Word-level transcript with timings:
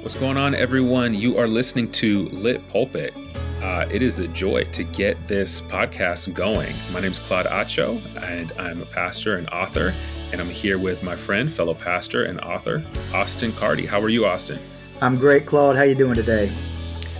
What's 0.00 0.14
going 0.14 0.36
on, 0.36 0.54
everyone? 0.54 1.12
You 1.12 1.38
are 1.38 1.48
listening 1.48 1.90
to 1.92 2.28
Lit 2.28 2.66
Pulpit. 2.70 3.12
Uh, 3.60 3.86
it 3.90 4.00
is 4.00 4.20
a 4.20 4.28
joy 4.28 4.62
to 4.64 4.84
get 4.84 5.26
this 5.26 5.60
podcast 5.60 6.32
going. 6.32 6.72
My 6.92 7.00
name 7.00 7.10
is 7.10 7.18
Claude 7.18 7.46
Atcho, 7.46 8.00
and 8.22 8.52
I'm 8.52 8.80
a 8.80 8.86
pastor 8.86 9.36
and 9.36 9.48
author. 9.50 9.92
And 10.32 10.40
I'm 10.40 10.48
here 10.48 10.78
with 10.78 11.02
my 11.02 11.16
friend, 11.16 11.52
fellow 11.52 11.74
pastor 11.74 12.26
and 12.26 12.40
author, 12.40 12.84
Austin 13.12 13.52
Carty. 13.52 13.86
How 13.86 14.00
are 14.00 14.08
you, 14.08 14.24
Austin? 14.24 14.60
I'm 15.02 15.16
great, 15.16 15.46
Claude. 15.46 15.76
How 15.76 15.82
you 15.82 15.96
doing 15.96 16.14
today? 16.14 16.50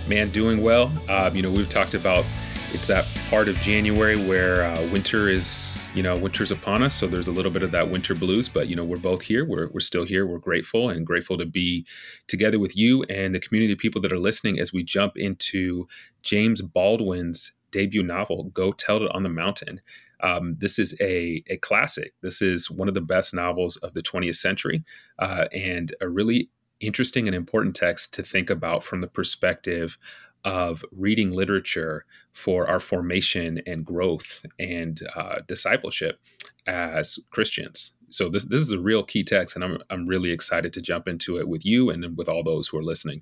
Man, 0.07 0.29
doing 0.31 0.63
well. 0.63 0.89
Uh, 1.09 1.29
you 1.33 1.41
know, 1.41 1.51
we've 1.51 1.69
talked 1.69 1.93
about 1.93 2.23
it's 2.71 2.87
that 2.87 3.05
part 3.29 3.49
of 3.49 3.57
January 3.57 4.17
where 4.25 4.63
uh, 4.63 4.87
winter 4.93 5.27
is, 5.27 5.78
you 5.95 6.03
know, 6.03 6.15
winter's 6.15 6.51
upon 6.51 6.83
us. 6.83 6.95
So 6.95 7.07
there's 7.07 7.27
a 7.27 7.31
little 7.31 7.51
bit 7.51 7.63
of 7.63 7.71
that 7.71 7.89
winter 7.89 8.13
blues, 8.13 8.47
but, 8.47 8.67
you 8.67 8.75
know, 8.75 8.83
we're 8.83 8.97
both 8.97 9.21
here. 9.21 9.43
We're, 9.43 9.69
we're 9.69 9.79
still 9.79 10.05
here. 10.05 10.27
We're 10.27 10.37
grateful 10.37 10.89
and 10.89 11.05
grateful 11.05 11.37
to 11.37 11.45
be 11.45 11.85
together 12.27 12.59
with 12.59 12.77
you 12.77 13.03
and 13.03 13.33
the 13.33 13.39
community 13.39 13.73
of 13.73 13.79
people 13.79 14.01
that 14.01 14.11
are 14.11 14.19
listening 14.19 14.59
as 14.59 14.71
we 14.71 14.83
jump 14.83 15.17
into 15.17 15.87
James 16.21 16.61
Baldwin's 16.61 17.53
debut 17.71 18.03
novel, 18.03 18.45
Go 18.45 18.71
Tell 18.71 18.97
It 18.97 19.11
on 19.13 19.23
the 19.23 19.29
Mountain. 19.29 19.81
Um, 20.21 20.55
this 20.59 20.77
is 20.77 20.95
a, 21.01 21.43
a 21.47 21.57
classic. 21.57 22.13
This 22.21 22.41
is 22.41 22.69
one 22.69 22.87
of 22.87 22.93
the 22.93 23.01
best 23.01 23.33
novels 23.33 23.77
of 23.77 23.93
the 23.93 24.03
20th 24.03 24.35
century 24.35 24.83
uh, 25.17 25.45
and 25.53 25.93
a 26.01 26.09
really 26.09 26.49
interesting 26.81 27.27
and 27.27 27.35
important 27.35 27.75
text 27.75 28.13
to 28.13 28.23
think 28.23 28.49
about 28.49 28.83
from 28.83 29.01
the 29.01 29.07
perspective 29.07 29.97
of 30.45 30.83
reading 30.91 31.31
literature 31.31 32.05
for 32.33 32.69
our 32.69 32.79
formation 32.79 33.61
and 33.65 33.85
growth 33.85 34.45
and 34.59 35.01
uh, 35.15 35.39
discipleship 35.47 36.19
as 36.67 37.19
Christians. 37.31 37.93
So 38.09 38.29
this 38.29 38.45
this 38.45 38.61
is 38.61 38.71
a 38.71 38.79
real 38.79 39.03
key 39.03 39.23
text, 39.23 39.55
and 39.55 39.63
I'm 39.63 39.79
I'm 39.89 40.07
really 40.07 40.31
excited 40.31 40.73
to 40.73 40.81
jump 40.81 41.07
into 41.07 41.37
it 41.37 41.47
with 41.47 41.65
you 41.65 41.89
and 41.89 42.17
with 42.17 42.29
all 42.29 42.43
those 42.43 42.67
who 42.67 42.77
are 42.77 42.83
listening. 42.83 43.21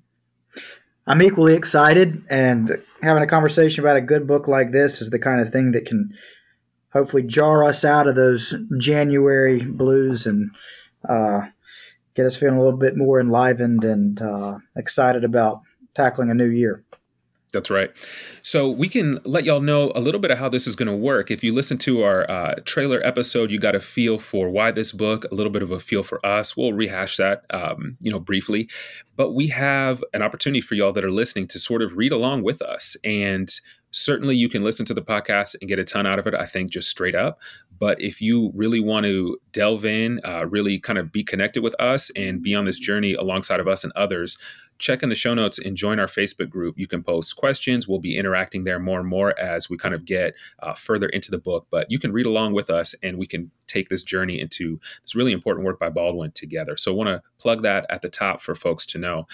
I'm 1.06 1.22
equally 1.22 1.54
excited, 1.54 2.22
and 2.28 2.82
having 3.02 3.22
a 3.22 3.26
conversation 3.26 3.82
about 3.82 3.96
a 3.96 4.02
good 4.02 4.26
book 4.26 4.46
like 4.46 4.72
this 4.72 5.00
is 5.00 5.10
the 5.10 5.18
kind 5.18 5.40
of 5.40 5.50
thing 5.50 5.72
that 5.72 5.86
can 5.86 6.12
hopefully 6.92 7.22
jar 7.22 7.64
us 7.64 7.84
out 7.84 8.08
of 8.08 8.14
those 8.14 8.54
January 8.78 9.62
blues 9.62 10.26
and 10.26 10.50
uh, 11.08 11.40
get 12.14 12.26
us 12.26 12.36
feeling 12.36 12.56
a 12.56 12.62
little 12.62 12.78
bit 12.78 12.96
more 12.96 13.20
enlivened 13.20 13.84
and 13.84 14.20
uh, 14.20 14.58
excited 14.76 15.24
about 15.24 15.60
tackling 15.94 16.30
a 16.30 16.34
new 16.34 16.48
year. 16.48 16.84
That's 17.52 17.70
right. 17.70 17.90
So 18.42 18.68
we 18.68 18.90
can 18.90 19.20
let 19.24 19.44
y'all 19.44 19.60
know 19.60 19.90
a 19.94 20.00
little 20.00 20.20
bit 20.20 20.30
of 20.30 20.38
how 20.38 20.50
this 20.50 20.66
is 20.66 20.76
going 20.76 20.88
to 20.88 20.94
work. 20.94 21.30
If 21.30 21.42
you 21.42 21.52
listen 21.52 21.78
to 21.78 22.02
our 22.02 22.30
uh, 22.30 22.56
trailer 22.66 23.00
episode, 23.06 23.50
you 23.50 23.58
got 23.58 23.74
a 23.74 23.80
feel 23.80 24.18
for 24.18 24.50
why 24.50 24.70
this 24.70 24.92
book, 24.92 25.24
a 25.24 25.34
little 25.34 25.52
bit 25.52 25.62
of 25.62 25.70
a 25.70 25.80
feel 25.80 26.02
for 26.02 26.24
us. 26.26 26.58
We'll 26.58 26.74
rehash 26.74 27.16
that, 27.16 27.44
um, 27.50 27.96
you 28.00 28.10
know, 28.10 28.20
briefly. 28.20 28.68
But 29.16 29.32
we 29.32 29.46
have 29.48 30.04
an 30.12 30.20
opportunity 30.20 30.60
for 30.60 30.74
y'all 30.74 30.92
that 30.92 31.04
are 31.04 31.10
listening 31.10 31.48
to 31.48 31.58
sort 31.58 31.80
of 31.80 31.96
read 31.96 32.12
along 32.12 32.42
with 32.42 32.60
us. 32.60 32.96
And 33.02 33.50
certainly 33.92 34.36
you 34.36 34.50
can 34.50 34.62
listen 34.62 34.84
to 34.84 34.94
the 34.94 35.02
podcast 35.02 35.56
and 35.60 35.68
get 35.68 35.78
a 35.78 35.84
ton 35.84 36.06
out 36.06 36.18
of 36.18 36.26
it, 36.26 36.34
I 36.34 36.44
think, 36.44 36.70
just 36.70 36.90
straight 36.90 37.14
up. 37.14 37.40
But 37.78 38.00
if 38.00 38.20
you 38.20 38.50
really 38.54 38.80
want 38.80 39.06
to 39.06 39.38
delve 39.52 39.84
in, 39.84 40.20
uh, 40.24 40.46
really 40.46 40.78
kind 40.80 40.98
of 40.98 41.12
be 41.12 41.24
connected 41.24 41.62
with 41.62 41.74
us 41.80 42.10
and 42.16 42.42
be 42.42 42.54
on 42.54 42.64
this 42.64 42.78
journey 42.78 43.14
alongside 43.14 43.60
of 43.60 43.68
us 43.68 43.84
and 43.84 43.92
others, 43.94 44.36
check 44.78 45.02
in 45.02 45.08
the 45.08 45.14
show 45.14 45.34
notes 45.34 45.58
and 45.58 45.76
join 45.76 45.98
our 45.98 46.06
Facebook 46.06 46.48
group. 46.48 46.78
You 46.78 46.86
can 46.86 47.02
post 47.02 47.36
questions. 47.36 47.86
We'll 47.86 47.98
be 47.98 48.16
interacting 48.16 48.64
there 48.64 48.78
more 48.78 49.00
and 49.00 49.08
more 49.08 49.38
as 49.38 49.68
we 49.68 49.76
kind 49.76 49.94
of 49.94 50.04
get 50.04 50.34
uh, 50.62 50.74
further 50.74 51.08
into 51.08 51.30
the 51.30 51.38
book. 51.38 51.66
But 51.70 51.90
you 51.90 51.98
can 51.98 52.12
read 52.12 52.26
along 52.26 52.54
with 52.54 52.70
us 52.70 52.94
and 53.02 53.18
we 53.18 53.26
can 53.26 53.50
take 53.66 53.88
this 53.88 54.02
journey 54.02 54.40
into 54.40 54.80
this 55.02 55.14
really 55.14 55.32
important 55.32 55.66
work 55.66 55.78
by 55.78 55.90
Baldwin 55.90 56.32
together. 56.32 56.76
So 56.76 56.92
I 56.92 56.96
want 56.96 57.08
to 57.08 57.22
plug 57.38 57.62
that 57.62 57.86
at 57.90 58.02
the 58.02 58.08
top 58.08 58.40
for 58.40 58.54
folks 58.54 58.86
to 58.86 58.98
know. 58.98 59.26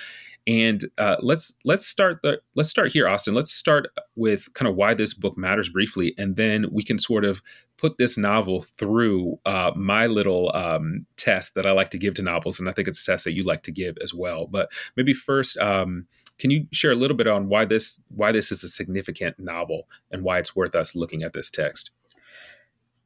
And 0.47 0.85
uh, 0.99 1.17
let's 1.21 1.55
let's 1.65 1.87
start 1.87 2.21
the 2.23 2.39
let's 2.55 2.69
start 2.69 2.93
here, 2.93 3.09
Austin. 3.09 3.35
Let's 3.35 3.53
start 3.53 3.87
with 4.15 4.53
kind 4.53 4.69
of 4.69 4.77
why 4.77 4.93
this 4.93 5.15
book 5.15 5.39
matters 5.39 5.71
briefly, 5.71 6.15
and 6.19 6.37
then 6.37 6.67
we 6.71 6.83
can 6.83 6.99
sort 6.99 7.25
of 7.25 7.41
put 7.85 7.99
this 7.99 8.17
novel 8.17 8.63
through 8.79 9.39
uh, 9.45 9.71
my 9.77 10.07
little 10.07 10.51
um, 10.55 11.05
test 11.19 11.55
that 11.55 11.67
I 11.67 11.73
like 11.73 11.91
to 11.91 11.99
give 11.99 12.15
to 12.15 12.23
novels, 12.23 12.59
and 12.59 12.67
I 12.67 12.73
think 12.73 12.89
it's 12.89 13.03
a 13.03 13.13
test 13.13 13.25
that 13.25 13.35
you 13.35 13.43
like 13.43 13.63
to 13.65 13.71
give 13.71 13.99
as 14.03 14.15
well. 14.15 14.47
But 14.47 14.71
maybe 14.97 15.13
first, 15.13 15.59
um, 15.59 16.07
can 16.39 16.51
you 16.51 16.67
share 16.73 16.93
a 16.93 16.97
little 16.97 17.15
bit 17.15 17.27
on 17.27 17.51
why 17.51 17.67
this 17.67 18.03
why 18.09 18.33
this 18.33 18.51
is 18.51 18.65
a 18.65 18.71
significant 18.71 19.39
novel 19.39 19.87
and 20.11 20.23
why 20.23 20.39
it's 20.39 20.57
worth 20.57 20.75
us 20.75 20.95
looking 20.95 21.23
at 21.23 21.35
this 21.35 21.51
text? 21.51 21.91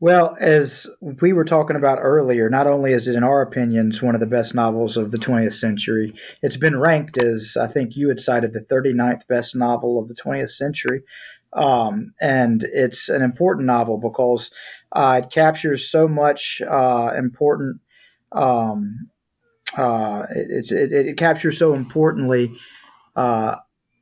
Well, 0.01 0.37
as 0.39 0.87
we 1.01 1.33
were 1.33 1.45
talking 1.45 1.75
about 1.75 1.99
earlier, 2.01 2.49
not 2.49 2.69
only 2.69 2.93
is 2.93 3.09
it, 3.09 3.17
in 3.17 3.25
our 3.25 3.43
opinions, 3.43 4.01
one 4.01 4.15
of 4.15 4.21
the 4.21 4.29
best 4.29 4.55
novels 4.55 4.97
of 4.97 5.11
the 5.11 5.19
20th 5.19 5.55
century, 5.55 6.15
it's 6.41 6.57
been 6.57 6.79
ranked 6.79 7.21
as, 7.21 7.57
I 7.61 7.67
think 7.67 7.97
you 7.97 8.09
had 8.09 8.21
cited, 8.21 8.53
the 8.53 8.61
39th 8.61 9.27
best 9.27 9.57
novel 9.57 9.99
of 9.99 10.07
the 10.07 10.15
20th 10.15 10.53
century. 10.53 11.03
Um, 11.53 12.13
and 12.21 12.63
it's 12.65 13.09
an 13.09 13.23
important 13.23 13.67
novel 13.67 13.99
because 13.99 14.51
uh, 14.93 15.23
it 15.25 15.31
captures 15.31 15.89
so 15.89 16.07
much 16.07 16.61
uh, 16.69 17.13
important. 17.17 17.81
Um, 18.33 19.09
uh, 19.77 20.27
it, 20.35 20.71
it, 20.73 20.93
it, 20.93 21.17
captures 21.17 21.59
so 21.59 21.75
importantly 21.75 22.53
uh, 23.17 23.57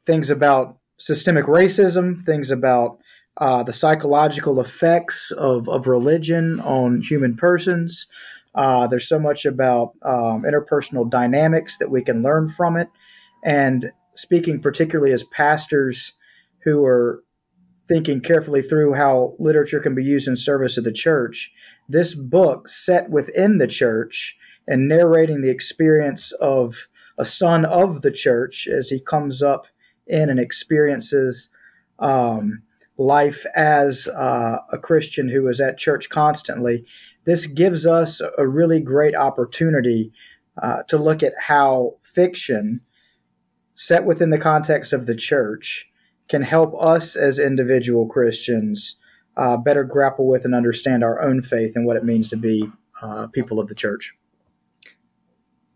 things 0.06 0.30
about 0.30 0.78
systemic 0.98 1.44
racism, 1.46 2.24
things 2.24 2.50
about 2.50 2.98
uh, 3.38 3.62
the 3.62 3.72
psychological 3.72 4.60
effects 4.60 5.30
of, 5.32 5.68
of 5.68 5.86
religion 5.86 6.60
on 6.60 7.02
human 7.02 7.36
persons. 7.36 8.06
Uh, 8.54 8.86
there's 8.86 9.08
so 9.08 9.18
much 9.18 9.44
about 9.44 9.92
um, 10.02 10.42
interpersonal 10.42 11.08
dynamics 11.08 11.76
that 11.78 11.90
we 11.90 12.02
can 12.02 12.22
learn 12.22 12.48
from 12.48 12.76
it. 12.76 12.88
And 13.44 13.92
speaking 14.14 14.60
particularly 14.60 15.12
as 15.12 15.22
pastors 15.24 16.14
who 16.64 16.84
are 16.84 17.22
thinking 17.88 18.20
carefully 18.20 18.62
through 18.62 18.94
how 18.94 19.34
literature 19.38 19.80
can 19.80 19.94
be 19.94 20.04
used 20.04 20.28
in 20.28 20.36
service 20.36 20.76
of 20.76 20.84
the 20.84 20.92
church, 20.92 21.52
this 21.88 22.14
book 22.14 22.68
set 22.68 23.10
within 23.10 23.58
the 23.58 23.68
church 23.68 24.36
and 24.66 24.88
narrating 24.88 25.40
the 25.40 25.50
experience 25.50 26.32
of 26.32 26.88
a 27.18 27.24
son 27.24 27.64
of 27.64 28.02
the 28.02 28.10
church 28.10 28.66
as 28.66 28.88
he 28.88 29.00
comes 29.00 29.42
up 29.42 29.66
in 30.06 30.28
and 30.28 30.40
experiences 30.40 31.48
um, 31.98 32.62
life 32.98 33.44
as 33.54 34.08
uh, 34.08 34.58
a 34.72 34.78
Christian 34.78 35.28
who 35.28 35.48
is 35.48 35.60
at 35.60 35.78
church 35.78 36.08
constantly, 36.08 36.84
this 37.24 37.46
gives 37.46 37.86
us 37.86 38.20
a 38.38 38.46
really 38.46 38.80
great 38.80 39.14
opportunity 39.14 40.12
uh, 40.62 40.82
to 40.84 40.96
look 40.96 41.22
at 41.22 41.34
how 41.38 41.96
fiction, 42.02 42.80
set 43.74 44.04
within 44.04 44.30
the 44.30 44.38
context 44.38 44.92
of 44.92 45.06
the 45.06 45.14
church, 45.14 45.86
can 46.28 46.42
help 46.42 46.74
us 46.80 47.16
as 47.16 47.38
individual 47.38 48.06
Christians 48.06 48.96
uh, 49.36 49.56
better 49.56 49.84
grapple 49.84 50.26
with 50.26 50.44
and 50.44 50.54
understand 50.54 51.04
our 51.04 51.20
own 51.20 51.42
faith 51.42 51.72
and 51.76 51.86
what 51.86 51.96
it 51.96 52.04
means 52.04 52.28
to 52.30 52.36
be 52.36 52.70
uh, 53.02 53.26
people 53.28 53.60
of 53.60 53.68
the 53.68 53.74
church. 53.74 54.14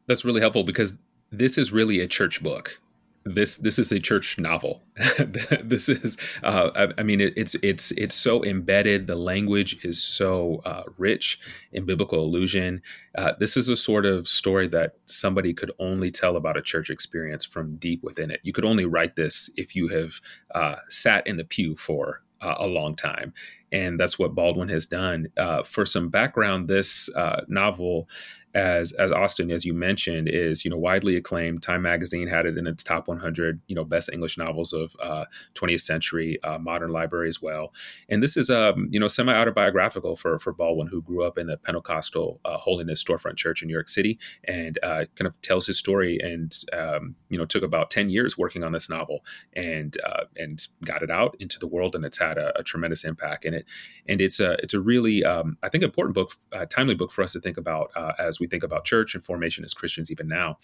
That's 0.06 0.25
really 0.25 0.40
helpful 0.40 0.64
because 0.64 0.96
this 1.30 1.58
is 1.58 1.72
really 1.72 2.00
a 2.00 2.06
church 2.06 2.42
book 2.42 2.80
this 3.25 3.58
this 3.58 3.78
is 3.78 3.93
a 3.93 3.99
church 3.99 4.38
novel. 4.38 4.82
this 5.62 5.88
is, 5.88 6.17
uh, 6.43 6.70
I, 6.75 7.00
I, 7.00 7.02
mean, 7.02 7.20
it, 7.20 7.34
it's 7.37 7.55
it's 7.62 7.90
it's 7.93 8.14
so 8.14 8.44
embedded. 8.44 9.06
The 9.06 9.17
language 9.17 9.84
is 9.84 10.02
so 10.02 10.62
uh, 10.64 10.84
rich 10.96 11.38
in 11.72 11.84
biblical 11.84 12.22
allusion. 12.22 12.82
Uh, 13.17 13.32
this 13.38 13.56
is 13.56 13.69
a 13.69 13.76
sort 13.76 14.06
of 14.06 14.26
story 14.26 14.69
that 14.69 14.94
somebody 15.06 15.52
could 15.52 15.72
only 15.78 16.11
tell 16.11 16.37
about 16.37 16.56
a 16.56 16.62
church 16.62 16.90
experience 16.90 17.44
from 17.44 17.76
deep 17.76 18.02
within 18.02 18.31
it. 18.31 18.40
You 18.43 18.52
could 18.52 18.64
only 18.64 18.87
write 18.87 19.17
this 19.17 19.50
if 19.56 19.76
you 19.76 19.88
have 19.88 20.14
uh, 20.55 20.76
sat 20.88 21.26
in 21.26 21.37
the 21.37 21.44
pew 21.44 21.76
for 21.76 22.23
uh, 22.40 22.55
a 22.58 22.66
long 22.66 22.96
time. 22.96 23.32
And 23.73 24.00
that's 24.00 24.19
what 24.19 24.34
Baldwin 24.34 24.69
has 24.70 24.87
done. 24.87 25.28
Uh, 25.37 25.62
for 25.62 25.87
some 25.87 26.08
background, 26.08 26.69
this 26.69 27.08
uh, 27.14 27.43
novel 27.49 28.08
as 28.55 28.93
as 28.93 29.12
Austin, 29.12 29.50
as 29.50 29.64
you 29.64 29.73
mentioned, 29.73 30.29
is 30.29 30.64
you 30.64 30.70
know 30.70 30.76
widely 30.76 31.17
acclaimed. 31.17 31.62
Time 31.62 31.82
Magazine 31.82 32.26
had 32.26 32.47
it 32.47 32.58
in 32.58 32.67
its 32.67 32.82
top 32.82 33.06
100, 33.06 33.61
you 33.69 33.76
know, 33.76 33.85
best 33.85 34.11
English 34.12 34.38
novels 34.38 34.73
of 34.73 34.94
uh, 35.00 35.25
20th 35.55 35.82
century, 35.82 36.43
uh, 36.43 36.58
modern 36.58 36.91
library 36.91 37.29
as 37.29 37.41
well. 37.41 37.73
And 38.08 38.23
this 38.23 38.37
is 38.37 38.50
um, 38.50 38.88
you 38.91 38.99
know 38.99 39.06
semi 39.06 39.32
autobiographical 39.32 40.17
for 40.17 40.38
for 40.41 40.52
Baldwin, 40.52 40.88
who 40.88 41.02
grew 41.02 41.25
up 41.25 41.38
in 41.38 41.47
the 41.47 41.58
Pentecostal 41.58 42.41
uh, 42.44 42.56
Holiness 42.56 43.02
Storefront 43.02 43.37
Church 43.37 43.62
in 43.62 43.69
New 43.69 43.75
York 43.75 43.88
City, 43.88 44.19
and 44.44 44.79
uh, 44.82 45.05
kind 45.14 45.29
of 45.29 45.41
tells 45.43 45.67
his 45.67 45.79
story. 45.79 46.19
And 46.20 46.56
um, 46.73 47.14
you 47.29 47.38
know 47.38 47.47
took 47.47 47.62
about 47.62 47.91
10 47.91 48.11
years 48.11 48.37
working 48.37 48.64
on 48.64 48.73
this 48.73 48.91
novel, 48.91 49.25
and 49.55 49.97
uh, 50.05 50.25
and 50.37 50.67
got 50.85 51.02
it 51.02 51.11
out 51.11 51.37
into 51.38 51.58
the 51.61 51.69
world, 51.69 51.94
and 51.94 52.05
it's 52.05 52.19
had 52.19 52.37
a, 52.37 52.58
a 52.58 52.64
tremendous 52.64 53.05
impact 53.05 53.44
in 53.44 53.55
it. 53.55 53.64
And 54.08 54.20
it's 54.20 54.41
a 54.41 54.52
it's 54.55 54.75
a 54.75 54.81
really 54.81 55.25
um, 55.25 55.56
I 55.62 55.69
think 55.69 55.85
important 55.85 56.17
book, 56.17 56.37
timely 56.69 56.94
book 56.94 57.12
for 57.12 57.23
us 57.23 57.32
to 57.35 57.41
think 57.41 57.56
about 57.56 57.93
as 58.19 58.39
we 58.40 58.46
think 58.46 58.62
about 58.62 58.84
church 58.84 59.14
and 59.14 59.25
formation 59.25 59.64
as 59.64 59.75
Christians 59.75 60.10
even 60.10 60.28
now. 60.28 60.58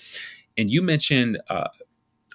And 0.56 0.70
you 0.70 0.82
mentioned 0.82 1.38
uh, 1.48 1.68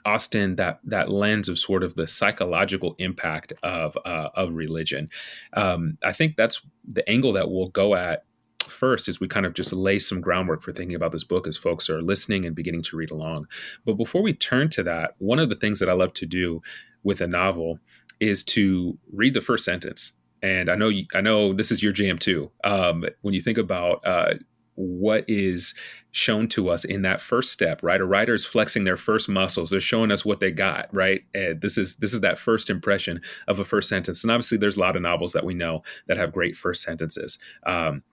Austin 0.05 0.55
that 0.55 0.79
that 0.83 1.09
lens 1.09 1.49
of 1.49 1.59
sort 1.59 1.83
of 1.83 1.95
the 1.95 2.07
psychological 2.07 2.95
impact 2.97 3.53
of 3.63 3.97
uh, 4.05 4.29
of 4.35 4.53
religion. 4.53 5.09
Um, 5.53 5.97
I 6.03 6.11
think 6.11 6.35
that's 6.35 6.65
the 6.85 7.07
angle 7.09 7.33
that 7.33 7.49
we'll 7.49 7.69
go 7.69 7.95
at 7.95 8.23
first 8.67 9.07
as 9.07 9.19
we 9.19 9.27
kind 9.27 9.45
of 9.45 9.53
just 9.53 9.73
lay 9.73 9.99
some 9.99 10.21
groundwork 10.21 10.61
for 10.61 10.71
thinking 10.71 10.95
about 10.95 11.11
this 11.11 11.23
book 11.23 11.47
as 11.47 11.57
folks 11.57 11.89
are 11.89 12.01
listening 12.01 12.45
and 12.45 12.55
beginning 12.55 12.83
to 12.83 12.95
read 12.95 13.11
along. 13.11 13.47
But 13.85 13.95
before 13.95 14.21
we 14.21 14.33
turn 14.33 14.69
to 14.71 14.83
that, 14.83 15.15
one 15.17 15.39
of 15.39 15.49
the 15.49 15.55
things 15.55 15.79
that 15.79 15.89
I 15.89 15.93
love 15.93 16.13
to 16.13 16.25
do 16.25 16.61
with 17.03 17.21
a 17.21 17.27
novel 17.27 17.79
is 18.19 18.43
to 18.43 18.97
read 19.11 19.33
the 19.33 19.41
first 19.41 19.65
sentence. 19.65 20.13
And 20.43 20.69
I 20.69 20.75
know 20.75 20.89
you, 20.89 21.05
I 21.13 21.21
know 21.21 21.53
this 21.53 21.71
is 21.71 21.83
your 21.83 21.91
jam 21.91 22.17
too. 22.17 22.51
Um, 22.63 23.05
when 23.21 23.33
you 23.33 23.41
think 23.41 23.57
about 23.57 24.05
uh, 24.05 24.35
what 24.75 25.23
is 25.27 25.73
shown 26.12 26.47
to 26.47 26.69
us 26.69 26.83
in 26.85 27.01
that 27.01 27.21
first 27.21 27.51
step 27.51 27.81
right 27.83 28.01
a 28.01 28.06
writer 28.06 28.33
is 28.33 28.45
flexing 28.45 28.83
their 28.83 28.97
first 28.97 29.29
muscles 29.29 29.69
they're 29.69 29.79
showing 29.79 30.12
us 30.12 30.25
what 30.25 30.39
they 30.39 30.51
got 30.51 30.94
right 30.94 31.21
and 31.33 31.62
this 31.62 31.77
is 31.77 31.97
this 31.97 32.13
is 32.13 32.21
that 32.21 32.39
first 32.39 32.69
impression 32.69 33.21
of 33.47 33.59
a 33.59 33.65
first 33.65 33.89
sentence 33.89 34.23
and 34.23 34.31
obviously 34.31 34.57
there's 34.57 34.77
a 34.77 34.79
lot 34.79 34.95
of 34.95 35.01
novels 35.01 35.33
that 35.33 35.45
we 35.45 35.53
know 35.53 35.83
that 36.07 36.18
have 36.18 36.33
great 36.33 36.56
first 36.56 36.81
sentences 36.81 37.38
um, 37.65 38.03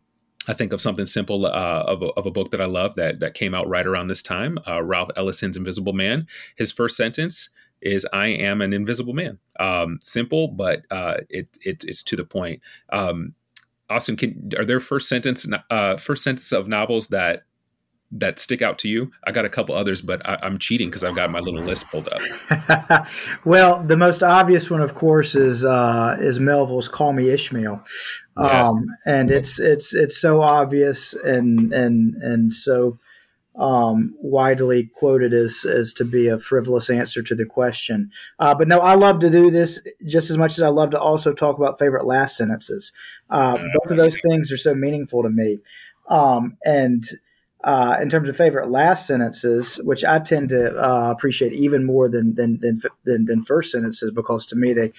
I 0.49 0.55
think 0.55 0.73
of 0.73 0.81
something 0.81 1.07
simple 1.07 1.47
uh, 1.47 1.51
of, 1.87 2.03
a, 2.03 2.07
of, 2.07 2.25
a, 2.25 2.31
book 2.31 2.51
that 2.53 2.61
I 2.61 2.65
love 2.65 2.95
that 2.95 3.21
that 3.21 3.35
came 3.35 3.55
out 3.55 3.69
right 3.69 3.87
around 3.87 4.07
this 4.07 4.23
time. 4.23 4.59
Uh, 4.67 4.83
Ralph 4.83 5.11
Ellison's 5.15 5.59
Invisible 5.59 5.93
Man. 5.93 6.27
His 6.57 6.73
first 6.73 6.97
sentence 6.97 7.51
is 7.83 8.07
"I 8.15 8.29
am 8.29 8.63
an 8.63 8.73
invisible 8.73 9.13
man." 9.13 9.39
Um, 9.61 9.99
simple, 10.01 10.49
but 10.49 10.83
uh, 10.91 11.19
it, 11.29 11.49
it, 11.61 11.85
it's 11.85 12.03
to 12.05 12.17
the 12.17 12.25
point. 12.25 12.63
Um, 12.91 13.35
Austin, 13.91 14.17
can, 14.17 14.53
are 14.57 14.65
there 14.65 14.81
first 14.81 15.09
sentence 15.09 15.47
uh, 15.71 15.97
first 15.97 16.23
sentence 16.23 16.53
of 16.53 16.69
novels 16.69 17.09
that 17.09 17.45
that 18.11 18.39
stick 18.39 18.63
out 18.63 18.79
to 18.81 18.89
you? 18.89 19.11
I 19.27 19.33
got 19.33 19.45
a 19.45 19.49
couple 19.49 19.75
others, 19.75 20.01
but 20.01 20.27
I, 20.29 20.39
am 20.43 20.59
cheating 20.59 20.89
because 20.89 21.05
I've 21.05 21.15
got 21.15 21.31
my 21.31 21.41
little 21.41 21.63
list 21.63 21.87
pulled 21.91 22.09
up. 22.09 23.07
well, 23.45 23.83
the 23.83 23.97
most 23.97 24.23
obvious 24.23 24.71
one, 24.71 24.81
of 24.81 24.95
course, 24.95 25.35
is 25.35 25.65
uh, 25.65 26.17
is 26.21 26.41
Melville's 26.41 26.89
"Call 26.89 27.13
Me 27.13 27.31
Ishmael," 27.31 27.83
yes. 28.39 28.69
um, 28.69 28.87
and 29.07 29.31
it's 29.31 29.59
it's 29.59 29.95
it's 29.95 30.19
so 30.19 30.43
obvious 30.43 31.15
and 31.15 31.73
and 31.73 32.15
and 32.17 32.53
so 32.53 32.99
um, 33.59 34.15
widely 34.21 34.85
quoted 34.95 35.35
as 35.35 35.65
as 35.65 35.93
to 35.95 36.05
be 36.05 36.29
a 36.29 36.39
frivolous 36.39 36.89
answer 36.89 37.23
to 37.23 37.35
the 37.35 37.45
question. 37.45 38.11
Uh, 38.39 38.55
but 38.55 38.69
no, 38.69 38.79
I 38.79 38.95
love 38.95 39.19
to 39.21 39.31
do 39.31 39.51
this 39.51 39.83
just 40.07 40.31
as 40.31 40.39
much 40.39 40.53
as 40.53 40.63
I 40.63 40.69
love 40.69 40.91
to 40.91 41.01
also 41.01 41.33
talk 41.33 41.59
about 41.59 41.79
favorite 41.79 42.07
last 42.07 42.37
sentences. 42.37 42.93
Uh, 43.31 43.57
mm-hmm. 43.57 43.67
both 43.75 43.91
of 43.91 43.97
those 43.97 44.21
things 44.21 44.53
are 44.53 44.57
so 44.57 44.75
meaningful 44.75 45.23
to 45.25 45.31
me. 45.31 45.59
Um, 46.09 46.57
and 46.65 47.05
uh, 47.65 47.99
in 48.01 48.09
terms 48.09 48.29
of 48.29 48.37
favorite 48.37 48.71
last 48.71 49.07
sentences, 49.07 49.77
which 49.83 50.05
I 50.05 50.21
tend 50.21 50.51
to 50.51 50.77
uh, 50.77 51.11
appreciate 51.11 51.53
even 51.53 51.85
more 51.85 52.09
than 52.09 52.35
than, 52.37 52.61
than 52.61 52.81
than 53.05 53.25
than 53.25 53.43
first 53.43 53.73
sentences, 53.73 54.13
because 54.13 54.47
to 54.47 54.57
me 54.57 54.73
they 54.73 54.93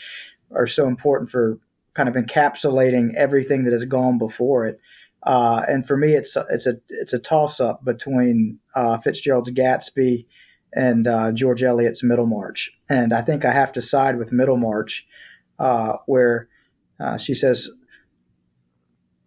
are 0.51 0.67
so 0.67 0.87
important 0.87 1.31
for 1.31 1.57
kind 1.93 2.09
of 2.09 2.15
encapsulating 2.15 3.13
everything 3.15 3.63
that 3.63 3.73
has 3.73 3.85
gone 3.85 4.17
before 4.17 4.65
it. 4.65 4.79
Uh, 5.23 5.65
and 5.67 5.85
for 5.85 5.97
me, 5.97 6.13
it's 6.13 6.37
it's 6.49 6.65
a 6.65 6.77
it's 6.89 7.13
a 7.13 7.19
toss 7.19 7.59
up 7.59 7.83
between 7.83 8.59
uh, 8.75 8.97
Fitzgerald's 8.99 9.51
Gatsby 9.51 10.25
and 10.73 11.07
uh, 11.07 11.31
George 11.31 11.63
Eliot's 11.63 12.03
Middlemarch, 12.03 12.71
and 12.87 13.13
I 13.13 13.21
think 13.21 13.43
I 13.43 13.51
have 13.51 13.71
to 13.73 13.81
side 13.81 14.17
with 14.17 14.31
Middlemarch, 14.31 15.05
uh, 15.57 15.93
where 16.05 16.47
uh, 16.99 17.17
she 17.17 17.33
says 17.33 17.69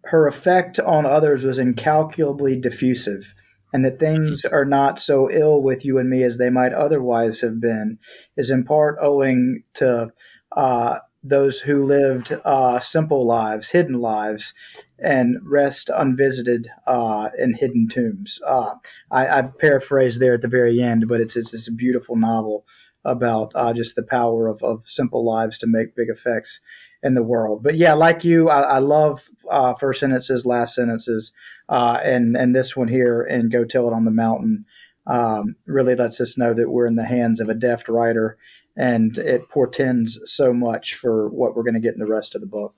her 0.05 0.27
effect 0.27 0.79
on 0.79 1.05
others 1.05 1.43
was 1.43 1.59
incalculably 1.59 2.59
diffusive, 2.59 3.33
and 3.71 3.85
that 3.85 3.99
things 3.99 4.45
are 4.45 4.65
not 4.65 4.99
so 4.99 5.29
ill 5.29 5.61
with 5.61 5.85
you 5.85 5.99
and 5.99 6.09
me 6.09 6.23
as 6.23 6.37
they 6.37 6.49
might 6.49 6.73
otherwise 6.73 7.41
have 7.41 7.61
been, 7.61 7.99
is 8.35 8.49
in 8.49 8.63
part 8.63 8.97
owing 8.99 9.63
to 9.75 10.11
uh, 10.57 10.99
those 11.23 11.59
who 11.59 11.83
lived 11.83 12.33
simple 12.81 13.27
lives, 13.27 13.69
hidden 13.69 13.99
lives 13.99 14.55
and 15.03 15.37
rest 15.43 15.89
unvisited 15.93 16.67
uh, 16.87 17.29
in 17.37 17.55
hidden 17.55 17.87
tombs. 17.87 18.39
Uh, 18.45 18.75
I, 19.11 19.27
I 19.27 19.41
paraphrase 19.41 20.19
there 20.19 20.33
at 20.33 20.41
the 20.41 20.47
very 20.47 20.81
end, 20.81 21.07
but 21.07 21.21
it's 21.21 21.35
it's, 21.35 21.53
it's 21.53 21.67
a 21.67 21.73
beautiful 21.73 22.15
novel 22.15 22.65
about 23.05 23.51
uh, 23.53 23.73
just 23.73 23.95
the 23.95 24.03
power 24.03 24.47
of, 24.47 24.63
of 24.63 24.83
simple 24.85 25.25
lives 25.25 25.57
to 25.57 25.67
make 25.67 25.95
big 25.95 26.07
effects 26.09 26.61
in 27.03 27.15
the 27.15 27.23
world. 27.23 27.61
But 27.61 27.75
yeah, 27.75 27.93
like 27.93 28.23
you, 28.23 28.49
I, 28.49 28.61
I 28.61 28.77
love 28.79 29.27
uh, 29.51 29.73
first 29.73 29.99
sentences, 29.99 30.45
last 30.45 30.75
sentences, 30.75 31.33
uh, 31.67 31.99
and 32.01 32.37
and 32.37 32.55
this 32.55 32.75
one 32.75 32.87
here 32.87 33.21
and 33.21 33.51
go 33.51 33.65
tell 33.65 33.87
it 33.87 33.93
on 33.93 34.05
the 34.05 34.11
mountain 34.11 34.65
um, 35.05 35.55
really 35.65 35.95
lets 35.95 36.21
us 36.21 36.37
know 36.37 36.53
that 36.53 36.69
we're 36.69 36.87
in 36.87 36.95
the 36.95 37.05
hands 37.05 37.39
of 37.39 37.49
a 37.49 37.53
deft 37.53 37.89
writer, 37.89 38.37
and 38.77 39.17
it 39.17 39.49
portends 39.49 40.19
so 40.25 40.53
much 40.53 40.95
for 40.95 41.29
what 41.29 41.55
we're 41.55 41.63
going 41.63 41.73
to 41.73 41.79
get 41.79 41.93
in 41.93 41.99
the 41.99 42.07
rest 42.07 42.35
of 42.35 42.41
the 42.41 42.47
book. 42.47 42.73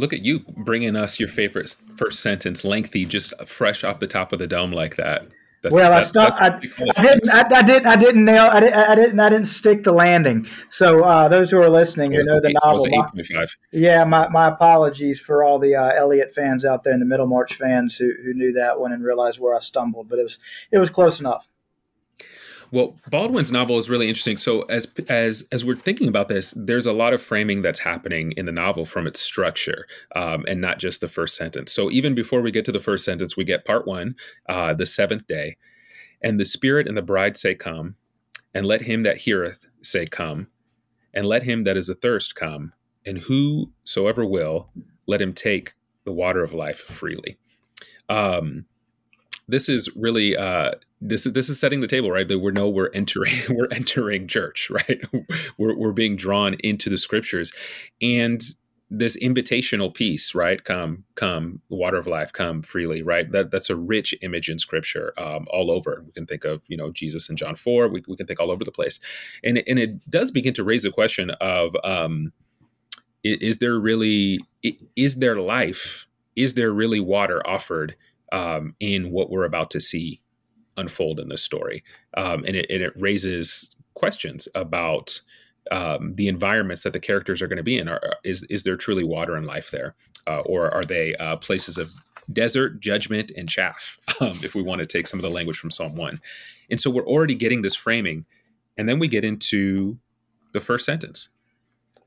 Look 0.00 0.14
at 0.14 0.22
you 0.22 0.40
bringing 0.56 0.96
us 0.96 1.20
your 1.20 1.28
favorite 1.28 1.76
first 1.96 2.20
sentence, 2.20 2.64
lengthy, 2.64 3.04
just 3.04 3.34
fresh 3.46 3.84
off 3.84 4.00
the 4.00 4.06
top 4.06 4.32
of 4.32 4.38
the 4.38 4.46
dome 4.46 4.72
like 4.72 4.96
that. 4.96 5.28
That's, 5.62 5.74
well, 5.74 5.92
I, 5.92 6.00
stopped, 6.00 6.40
I, 6.40 6.46
I, 6.46 7.02
didn't. 7.02 7.28
I, 7.34 7.58
I, 7.58 7.62
didn't. 7.62 7.86
I 7.86 7.96
didn't 7.96 8.24
nail. 8.24 8.48
I, 8.50 8.60
didn't, 8.60 8.74
I 8.76 8.94
didn't. 8.94 9.20
I 9.20 9.28
didn't 9.28 9.46
stick 9.46 9.82
the 9.82 9.92
landing. 9.92 10.46
So 10.70 11.04
uh, 11.04 11.28
those 11.28 11.50
who 11.50 11.60
are 11.60 11.68
listening, 11.68 12.12
who 12.12 12.22
know 12.24 12.40
the 12.40 12.58
novel, 12.64 12.86
my, 12.88 13.46
yeah, 13.70 14.04
my, 14.04 14.26
my 14.30 14.48
apologies 14.48 15.20
for 15.20 15.44
all 15.44 15.58
the 15.58 15.74
uh, 15.74 15.92
Eliot 15.92 16.34
fans 16.34 16.64
out 16.64 16.82
there 16.82 16.94
and 16.94 17.02
the 17.02 17.06
Middlemarch 17.06 17.56
fans 17.56 17.98
who, 17.98 18.10
who 18.24 18.32
knew 18.32 18.54
that 18.54 18.80
one 18.80 18.92
and 18.92 19.04
realized 19.04 19.38
where 19.38 19.54
I 19.54 19.60
stumbled. 19.60 20.08
But 20.08 20.18
it 20.18 20.22
was 20.22 20.38
it 20.72 20.78
was 20.78 20.88
close 20.88 21.20
enough. 21.20 21.46
Well, 22.72 22.96
Baldwin's 23.10 23.50
novel 23.50 23.78
is 23.78 23.90
really 23.90 24.08
interesting. 24.08 24.36
So 24.36 24.62
as 24.62 24.86
as 25.08 25.46
as 25.50 25.64
we're 25.64 25.74
thinking 25.74 26.08
about 26.08 26.28
this, 26.28 26.54
there's 26.56 26.86
a 26.86 26.92
lot 26.92 27.12
of 27.12 27.20
framing 27.20 27.62
that's 27.62 27.80
happening 27.80 28.32
in 28.36 28.46
the 28.46 28.52
novel 28.52 28.86
from 28.86 29.06
its 29.06 29.20
structure, 29.20 29.86
um, 30.14 30.44
and 30.46 30.60
not 30.60 30.78
just 30.78 31.00
the 31.00 31.08
first 31.08 31.36
sentence. 31.36 31.72
So 31.72 31.90
even 31.90 32.14
before 32.14 32.42
we 32.42 32.52
get 32.52 32.64
to 32.66 32.72
the 32.72 32.78
first 32.78 33.04
sentence, 33.04 33.36
we 33.36 33.44
get 33.44 33.64
part 33.64 33.86
one, 33.86 34.14
uh, 34.48 34.74
the 34.74 34.86
seventh 34.86 35.26
day, 35.26 35.56
and 36.22 36.38
the 36.38 36.44
Spirit 36.44 36.86
and 36.86 36.96
the 36.96 37.02
bride 37.02 37.36
say, 37.36 37.54
"Come," 37.54 37.96
and 38.54 38.66
let 38.66 38.82
him 38.82 39.02
that 39.02 39.16
heareth 39.16 39.66
say, 39.82 40.06
"Come," 40.06 40.46
and 41.12 41.26
let 41.26 41.42
him 41.42 41.64
that 41.64 41.76
is 41.76 41.90
athirst 41.90 42.36
come, 42.36 42.72
and 43.04 43.18
whosoever 43.18 44.24
will, 44.24 44.70
let 45.08 45.20
him 45.20 45.32
take 45.32 45.74
the 46.04 46.12
water 46.12 46.44
of 46.44 46.52
life 46.52 46.78
freely. 46.78 47.36
Um, 48.08 48.66
this 49.50 49.68
is 49.68 49.88
really 49.96 50.36
uh, 50.36 50.72
this 51.00 51.26
is 51.26 51.32
this 51.32 51.48
is 51.48 51.58
setting 51.58 51.80
the 51.80 51.86
table, 51.86 52.10
right? 52.10 52.28
That 52.28 52.38
we 52.38 52.52
know 52.52 52.68
we're 52.68 52.90
entering 52.94 53.34
we're 53.50 53.68
entering 53.70 54.28
church, 54.28 54.70
right? 54.88 55.00
we're 55.58 55.76
we're 55.76 55.92
being 55.92 56.16
drawn 56.16 56.54
into 56.54 56.90
the 56.90 56.98
scriptures, 56.98 57.52
and 58.00 58.42
this 58.90 59.16
invitational 59.18 59.94
piece, 59.94 60.34
right? 60.34 60.64
Come, 60.64 61.04
come, 61.14 61.60
water 61.68 61.96
of 61.96 62.08
life, 62.08 62.32
come 62.32 62.60
freely, 62.62 63.02
right? 63.02 63.30
That 63.30 63.52
that's 63.52 63.70
a 63.70 63.76
rich 63.76 64.14
image 64.20 64.50
in 64.50 64.58
Scripture, 64.58 65.12
um, 65.16 65.46
all 65.50 65.70
over. 65.70 66.02
We 66.04 66.12
can 66.12 66.26
think 66.26 66.44
of 66.44 66.62
you 66.68 66.76
know 66.76 66.90
Jesus 66.90 67.28
in 67.30 67.36
John 67.36 67.54
four. 67.54 67.88
We, 67.88 68.02
we 68.08 68.16
can 68.16 68.26
think 68.26 68.40
all 68.40 68.50
over 68.50 68.64
the 68.64 68.72
place, 68.72 68.98
and 69.44 69.62
and 69.66 69.78
it 69.78 70.10
does 70.10 70.30
begin 70.30 70.54
to 70.54 70.64
raise 70.64 70.82
the 70.82 70.90
question 70.90 71.30
of 71.40 71.76
um, 71.84 72.32
is 73.22 73.58
there 73.58 73.78
really 73.78 74.40
is 74.96 75.16
there 75.16 75.36
life? 75.36 76.06
Is 76.36 76.54
there 76.54 76.72
really 76.72 77.00
water 77.00 77.46
offered? 77.46 77.94
Um, 78.32 78.74
in 78.80 79.10
what 79.10 79.30
we're 79.30 79.44
about 79.44 79.70
to 79.72 79.80
see 79.80 80.20
unfold 80.76 81.20
in 81.20 81.28
this 81.28 81.42
story. 81.42 81.84
Um, 82.16 82.44
and, 82.44 82.56
it, 82.56 82.66
and, 82.70 82.82
it, 82.82 82.92
raises 82.96 83.76
questions 83.94 84.48
about 84.54 85.20
um, 85.70 86.14
the 86.14 86.28
environments 86.28 86.82
that 86.82 86.92
the 86.92 87.00
characters 87.00 87.42
are 87.42 87.48
going 87.48 87.58
to 87.58 87.62
be 87.62 87.78
in. 87.78 87.88
Are, 87.88 88.00
is, 88.24 88.42
is 88.44 88.62
there 88.62 88.76
truly 88.76 89.04
water 89.04 89.36
and 89.36 89.46
life 89.46 89.70
there? 89.70 89.94
Uh, 90.26 90.40
or 90.40 90.72
are 90.72 90.84
they 90.84 91.14
uh, 91.16 91.36
places 91.36 91.78
of 91.78 91.92
desert, 92.32 92.80
judgment, 92.80 93.30
and 93.36 93.48
chaff, 93.48 93.98
um, 94.20 94.38
if 94.42 94.54
we 94.54 94.62
want 94.62 94.80
to 94.80 94.86
take 94.86 95.06
some 95.06 95.18
of 95.18 95.22
the 95.22 95.30
language 95.30 95.58
from 95.58 95.70
Psalm 95.70 95.96
1? 95.96 96.20
And 96.70 96.80
so 96.80 96.90
we're 96.90 97.06
already 97.06 97.34
getting 97.34 97.62
this 97.62 97.76
framing. 97.76 98.24
And 98.76 98.88
then 98.88 98.98
we 98.98 99.08
get 99.08 99.24
into 99.24 99.98
the 100.52 100.60
first 100.60 100.86
sentence. 100.86 101.28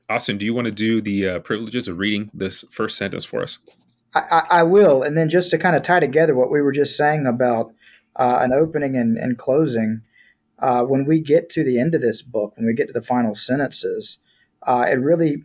Austin, 0.08 0.36
do 0.36 0.44
you 0.44 0.52
want 0.52 0.66
to 0.66 0.72
do 0.72 1.00
the 1.00 1.28
uh, 1.28 1.38
privileges 1.40 1.88
of 1.88 1.98
reading 1.98 2.30
this 2.34 2.64
first 2.70 2.98
sentence 2.98 3.24
for 3.24 3.42
us? 3.42 3.58
I, 4.14 4.42
I, 4.50 4.62
will. 4.62 5.02
And 5.02 5.18
then 5.18 5.28
just 5.28 5.50
to 5.50 5.58
kind 5.58 5.74
of 5.74 5.82
tie 5.82 6.00
together 6.00 6.34
what 6.34 6.50
we 6.50 6.62
were 6.62 6.72
just 6.72 6.96
saying 6.96 7.26
about 7.26 7.72
uh, 8.16 8.38
an 8.42 8.52
opening 8.52 8.96
and, 8.96 9.18
and 9.18 9.36
closing, 9.36 10.02
uh, 10.60 10.84
when 10.84 11.04
we 11.04 11.20
get 11.20 11.50
to 11.50 11.64
the 11.64 11.80
end 11.80 11.94
of 11.94 12.00
this 12.00 12.22
book, 12.22 12.56
when 12.56 12.66
we 12.66 12.74
get 12.74 12.86
to 12.86 12.92
the 12.92 13.02
final 13.02 13.34
sentences, 13.34 14.18
uh, 14.62 14.86
it 14.88 14.94
really 14.94 15.44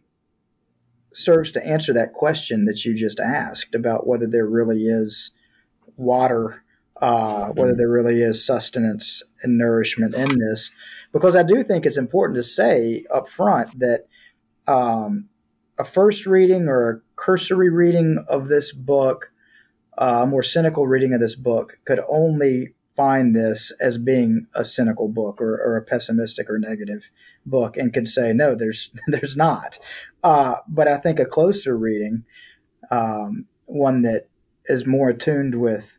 serves 1.13 1.51
to 1.51 1.65
answer 1.65 1.93
that 1.93 2.13
question 2.13 2.65
that 2.65 2.85
you 2.85 2.93
just 2.93 3.19
asked 3.19 3.73
about 3.73 4.05
whether 4.05 4.27
there 4.27 4.45
really 4.45 4.85
is 4.85 5.31
water, 5.97 6.63
uh, 7.01 7.47
whether 7.47 7.73
there 7.73 7.89
really 7.89 8.21
is 8.21 8.45
sustenance 8.45 9.23
and 9.41 9.57
nourishment 9.57 10.13
in 10.13 10.38
this. 10.38 10.71
Because 11.11 11.35
I 11.35 11.43
do 11.43 11.63
think 11.63 11.85
it's 11.85 11.97
important 11.97 12.35
to 12.35 12.43
say 12.43 13.05
up 13.11 13.27
front 13.29 13.79
that 13.79 14.05
um, 14.67 15.27
a 15.79 15.83
first 15.83 16.25
reading 16.25 16.67
or 16.67 16.89
a 16.89 17.01
cursory 17.19 17.69
reading 17.69 18.23
of 18.29 18.47
this 18.47 18.71
book, 18.71 19.31
uh, 19.97 20.25
more 20.25 20.43
cynical 20.43 20.88
reading 20.88 21.13
of 21.13 21.19
this 21.19 21.35
book, 21.35 21.77
could 21.85 21.99
only 22.09 22.73
find 22.95 23.35
this 23.35 23.71
as 23.81 23.97
being 23.97 24.47
a 24.55 24.63
cynical 24.63 25.09
book 25.09 25.41
or, 25.41 25.53
or 25.53 25.75
a 25.75 25.83
pessimistic 25.83 26.49
or 26.49 26.57
negative 26.57 27.09
book 27.45 27.77
and 27.77 27.93
could 27.93 28.07
say 28.07 28.33
no 28.33 28.55
there's 28.55 28.91
there's 29.07 29.38
not. 29.38 29.79
Uh, 30.21 30.55
but 30.67 30.88
i 30.88 30.97
think 30.97 31.17
a 31.17 31.25
closer 31.25 31.77
reading 31.77 32.25
um, 32.91 33.45
one 33.65 34.01
that 34.01 34.27
is 34.65 34.85
more 34.85 35.09
attuned 35.09 35.55
with 35.61 35.97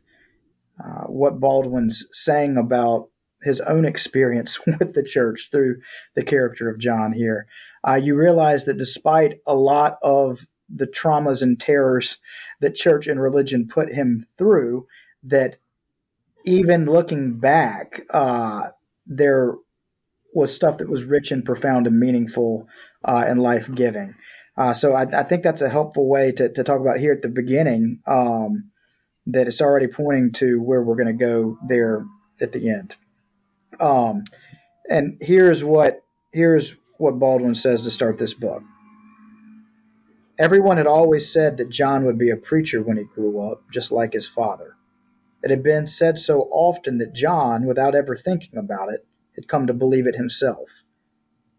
uh, 0.83 1.05
what 1.05 1.41
baldwin's 1.41 2.05
saying 2.13 2.59
about 2.59 3.09
his 3.43 3.61
own 3.61 3.87
experience 3.87 4.59
with 4.67 4.93
the 4.93 5.03
church 5.03 5.49
through 5.51 5.81
the 6.15 6.23
character 6.23 6.69
of 6.69 6.79
john 6.79 7.15
here 7.15 7.47
uh, 7.89 7.95
you 7.95 8.15
realize 8.15 8.67
that 8.67 8.77
despite 8.77 9.39
a 9.47 9.55
lot 9.55 9.97
of 10.03 10.47
the 10.75 10.87
traumas 10.87 11.43
and 11.43 11.59
terrors 11.59 12.19
that 12.61 12.75
church 12.75 13.07
and 13.07 13.21
religion 13.21 13.69
put 13.69 13.93
him 13.93 14.27
through 14.39 14.87
that 15.23 15.57
even 16.45 16.87
looking 16.87 17.39
back, 17.39 18.03
uh, 18.11 18.69
there 19.07 19.55
was 20.33 20.55
stuff 20.55 20.79
that 20.79 20.89
was 20.89 21.05
rich 21.05 21.31
and 21.31 21.45
profound 21.45 21.87
and 21.87 21.99
meaningful 21.99 22.69
uh, 23.05 23.25
and 23.27 23.43
life 23.43 23.73
giving. 23.75 24.15
Uh, 24.57 24.73
so 24.73 24.95
I, 24.95 25.03
I, 25.19 25.23
think 25.23 25.43
that's 25.43 25.63
a 25.63 25.69
helpful 25.69 26.09
way 26.09 26.33
to, 26.33 26.49
to 26.53 26.65
talk 26.65 26.81
about 26.81 26.99
here 26.99 27.13
at 27.13 27.23
the 27.23 27.29
beginning. 27.29 28.01
Um, 28.07 28.71
that 29.27 29.47
it's 29.47 29.61
already 29.61 29.87
pointing 29.87 30.33
to 30.33 30.61
where 30.61 30.83
we're 30.83 30.97
going 30.97 31.07
to 31.07 31.13
go 31.13 31.59
there 31.69 32.05
at 32.41 32.53
the 32.53 32.69
end. 32.69 32.97
Um, 33.79 34.25
and 34.89 35.19
here's 35.21 35.63
what 35.63 36.03
here's 36.33 36.75
what 36.99 37.19
Baldwin 37.19 37.55
says 37.55 37.83
to 37.83 37.91
start 37.91 38.19
this 38.19 38.35
book. 38.35 38.63
Everyone 40.41 40.79
had 40.79 40.87
always 40.87 41.31
said 41.31 41.59
that 41.59 41.69
John 41.69 42.07
would 42.07 42.17
be 42.17 42.31
a 42.31 42.37
preacher 42.37 42.83
when 42.83 42.97
he 42.97 43.05
grew 43.05 43.47
up, 43.47 43.71
just 43.71 43.93
like 43.93 44.15
his 44.15 44.27
father. 44.27 44.75
It 45.43 45.51
had 45.51 45.63
been 45.63 45.87
said 45.87 46.19
so 46.19 46.49
often 46.51 46.97
that 46.97 47.13
John, 47.13 47.67
without 47.67 47.95
ever 47.95 48.17
thinking 48.17 48.57
about 48.57 48.91
it, 48.91 49.07
had 49.35 49.49
come 49.49 49.67
to 49.67 49.75
believe 49.75 50.07
it 50.07 50.17
himself. 50.17 50.83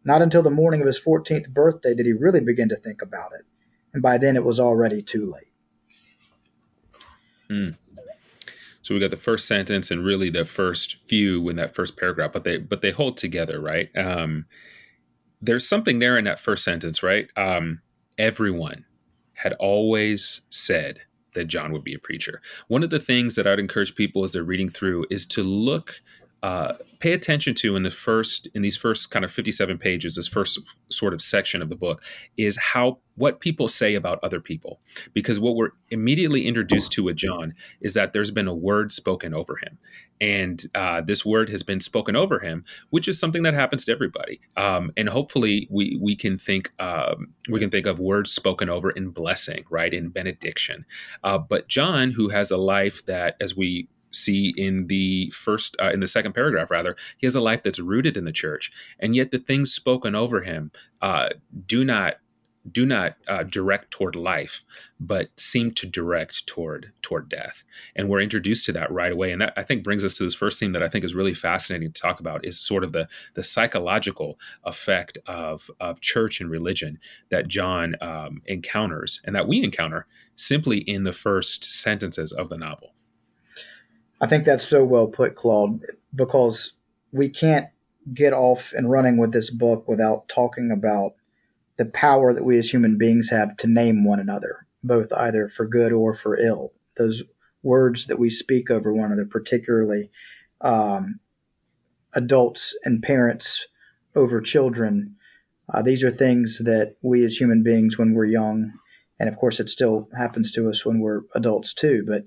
Not 0.03 0.23
until 0.23 0.41
the 0.41 0.49
morning 0.49 0.81
of 0.81 0.87
his 0.87 0.99
14th 0.99 1.49
birthday 1.49 1.93
did 1.93 2.07
he 2.07 2.11
really 2.11 2.39
begin 2.39 2.69
to 2.69 2.75
think 2.75 3.03
about 3.03 3.33
it, 3.33 3.45
and 3.93 4.01
by 4.01 4.17
then 4.17 4.35
it 4.35 4.43
was 4.43 4.59
already 4.59 5.03
too 5.03 5.31
late. 5.31 5.51
Mm. 7.51 7.77
So 8.81 8.95
we 8.95 8.99
got 8.99 9.11
the 9.11 9.15
first 9.15 9.45
sentence 9.45 9.91
and 9.91 10.03
really 10.03 10.31
the 10.31 10.43
first 10.43 10.95
few 10.95 11.47
in 11.49 11.55
that 11.57 11.75
first 11.75 11.97
paragraph, 11.97 12.31
but 12.33 12.45
they 12.45 12.57
but 12.57 12.81
they 12.81 12.89
hold 12.89 13.17
together, 13.17 13.61
right? 13.61 13.95
Um, 13.95 14.45
there's 15.39 15.69
something 15.69 15.99
there 15.99 16.17
in 16.17 16.25
that 16.25 16.39
first 16.39 16.63
sentence, 16.63 17.03
right? 17.03 17.27
Um, 17.37 17.81
everyone 18.17 18.85
had 19.33 19.53
always 19.53 20.41
said 20.49 21.01
that 21.33 21.45
John 21.45 21.71
would 21.71 21.83
be 21.83 21.93
a 21.93 21.99
preacher. 21.99 22.41
One 22.67 22.83
of 22.83 22.89
the 22.89 22.99
things 22.99 23.35
that 23.35 23.47
I'd 23.47 23.59
encourage 23.59 23.95
people 23.95 24.23
as 24.23 24.33
they're 24.33 24.43
reading 24.43 24.69
through 24.69 25.05
is 25.09 25.25
to 25.27 25.43
look 25.43 26.01
uh, 26.43 26.73
pay 26.99 27.13
attention 27.13 27.53
to 27.53 27.75
in 27.75 27.83
the 27.83 27.91
first 27.91 28.47
in 28.55 28.63
these 28.63 28.77
first 28.77 29.11
kind 29.11 29.23
of 29.23 29.31
57 29.31 29.77
pages 29.77 30.15
this 30.15 30.27
first 30.27 30.59
sort 30.89 31.13
of 31.13 31.21
section 31.21 31.61
of 31.61 31.69
the 31.69 31.75
book 31.75 32.03
is 32.37 32.57
how 32.57 32.97
what 33.15 33.39
people 33.39 33.67
say 33.67 33.93
about 33.93 34.19
other 34.23 34.39
people. 34.39 34.79
Because 35.13 35.39
what 35.39 35.55
we're 35.55 35.71
immediately 35.89 36.47
introduced 36.47 36.91
to 36.93 37.03
with 37.03 37.15
john 37.15 37.53
is 37.81 37.93
that 37.93 38.13
there's 38.13 38.31
been 38.31 38.47
a 38.47 38.55
word 38.55 38.91
spoken 38.91 39.33
over 39.33 39.57
him. 39.61 39.77
And 40.19 40.63
uh, 40.75 41.01
this 41.01 41.25
word 41.25 41.49
has 41.49 41.63
been 41.63 41.79
spoken 41.79 42.15
over 42.15 42.39
him 42.39 42.65
which 42.89 43.07
is 43.07 43.19
something 43.19 43.43
that 43.43 43.53
happens 43.53 43.85
to 43.85 43.91
everybody. 43.91 44.41
Um, 44.57 44.91
and 44.97 45.09
hopefully 45.09 45.67
we 45.69 45.99
we 46.01 46.15
can 46.15 46.39
think 46.39 46.71
um, 46.79 47.33
we 47.49 47.59
can 47.59 47.69
think 47.69 47.85
of 47.85 47.99
words 47.99 48.31
spoken 48.31 48.67
over 48.67 48.89
in 48.89 49.09
blessing 49.09 49.63
right? 49.69 49.93
In 49.93 50.09
benediction. 50.09 50.85
Uh, 51.23 51.37
but 51.37 51.67
john 51.67 52.09
who 52.09 52.29
has 52.29 52.49
a 52.49 52.57
life 52.57 53.05
that 53.05 53.35
as 53.39 53.55
we 53.55 53.87
see 54.11 54.53
in 54.57 54.87
the 54.87 55.29
first 55.31 55.75
uh, 55.81 55.91
in 55.91 55.99
the 55.99 56.07
second 56.07 56.33
paragraph 56.33 56.71
rather 56.71 56.95
he 57.17 57.27
has 57.27 57.35
a 57.35 57.41
life 57.41 57.61
that's 57.61 57.79
rooted 57.79 58.17
in 58.17 58.25
the 58.25 58.31
church 58.31 58.71
and 58.99 59.15
yet 59.15 59.31
the 59.31 59.39
things 59.39 59.73
spoken 59.73 60.15
over 60.15 60.41
him 60.41 60.71
uh, 61.01 61.29
do 61.65 61.83
not 61.83 62.15
do 62.69 62.85
not 62.85 63.15
uh, 63.27 63.43
direct 63.43 63.91
toward 63.91 64.15
life 64.15 64.63
but 64.99 65.29
seem 65.39 65.71
to 65.71 65.87
direct 65.87 66.45
toward 66.45 66.91
toward 67.01 67.27
death. 67.27 67.63
And 67.95 68.07
we're 68.07 68.21
introduced 68.21 68.65
to 68.65 68.71
that 68.73 68.91
right 68.91 69.11
away 69.11 69.31
and 69.31 69.41
that 69.41 69.53
i 69.57 69.63
think 69.63 69.83
brings 69.83 70.03
us 70.05 70.13
to 70.13 70.23
this 70.23 70.35
first 70.35 70.59
theme 70.59 70.71
that 70.73 70.83
i 70.83 70.87
think 70.87 71.03
is 71.03 71.15
really 71.15 71.33
fascinating 71.33 71.91
to 71.91 72.01
talk 72.01 72.19
about 72.19 72.45
is 72.45 72.59
sort 72.59 72.83
of 72.83 72.91
the 72.91 73.07
the 73.33 73.43
psychological 73.43 74.39
effect 74.65 75.17
of 75.25 75.69
of 75.79 76.01
church 76.01 76.39
and 76.39 76.51
religion 76.51 76.99
that 77.29 77.47
john 77.47 77.95
um, 78.01 78.41
encounters 78.45 79.21
and 79.25 79.35
that 79.35 79.47
we 79.47 79.63
encounter 79.63 80.05
simply 80.35 80.79
in 80.79 81.03
the 81.03 81.13
first 81.13 81.71
sentences 81.71 82.31
of 82.31 82.49
the 82.49 82.57
novel 82.57 82.93
I 84.21 84.27
think 84.27 84.45
that's 84.45 84.63
so 84.63 84.85
well 84.85 85.07
put, 85.07 85.35
Claude, 85.35 85.81
because 86.15 86.73
we 87.11 87.27
can't 87.27 87.67
get 88.13 88.33
off 88.33 88.71
and 88.73 88.89
running 88.89 89.17
with 89.17 89.33
this 89.33 89.49
book 89.49 89.87
without 89.87 90.29
talking 90.29 90.71
about 90.71 91.13
the 91.77 91.85
power 91.85 92.33
that 92.33 92.45
we 92.45 92.59
as 92.59 92.69
human 92.69 92.97
beings 92.97 93.31
have 93.31 93.57
to 93.57 93.67
name 93.67 94.05
one 94.05 94.19
another, 94.19 94.67
both 94.83 95.11
either 95.13 95.47
for 95.49 95.65
good 95.65 95.91
or 95.91 96.13
for 96.13 96.37
ill. 96.37 96.71
Those 96.97 97.23
words 97.63 98.05
that 98.07 98.19
we 98.19 98.29
speak 98.29 98.69
over 98.69 98.93
one 98.93 99.07
another, 99.07 99.25
particularly 99.25 100.11
um, 100.61 101.19
adults 102.13 102.75
and 102.83 103.01
parents 103.01 103.67
over 104.15 104.39
children, 104.41 105.15
uh, 105.73 105.81
these 105.81 106.03
are 106.03 106.11
things 106.11 106.59
that 106.59 106.95
we 107.01 107.23
as 107.23 107.37
human 107.37 107.63
beings, 107.63 107.97
when 107.97 108.13
we're 108.13 108.25
young, 108.25 108.73
and 109.19 109.29
of 109.29 109.37
course 109.37 109.59
it 109.59 109.69
still 109.69 110.09
happens 110.15 110.51
to 110.51 110.69
us 110.69 110.85
when 110.85 110.99
we're 110.99 111.21
adults 111.33 111.73
too, 111.73 112.03
but 112.07 112.23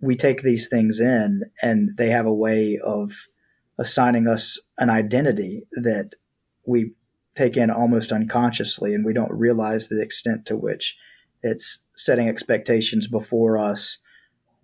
we 0.00 0.16
take 0.16 0.42
these 0.42 0.68
things 0.68 1.00
in 1.00 1.42
and 1.62 1.90
they 1.96 2.10
have 2.10 2.26
a 2.26 2.32
way 2.32 2.78
of 2.82 3.12
assigning 3.78 4.26
us 4.26 4.58
an 4.78 4.90
identity 4.90 5.66
that 5.72 6.14
we 6.66 6.92
take 7.36 7.56
in 7.56 7.70
almost 7.70 8.12
unconsciously 8.12 8.94
and 8.94 9.04
we 9.04 9.12
don't 9.12 9.32
realize 9.32 9.88
the 9.88 10.00
extent 10.00 10.46
to 10.46 10.56
which 10.56 10.96
it's 11.42 11.78
setting 11.96 12.28
expectations 12.28 13.06
before 13.06 13.56
us 13.56 13.98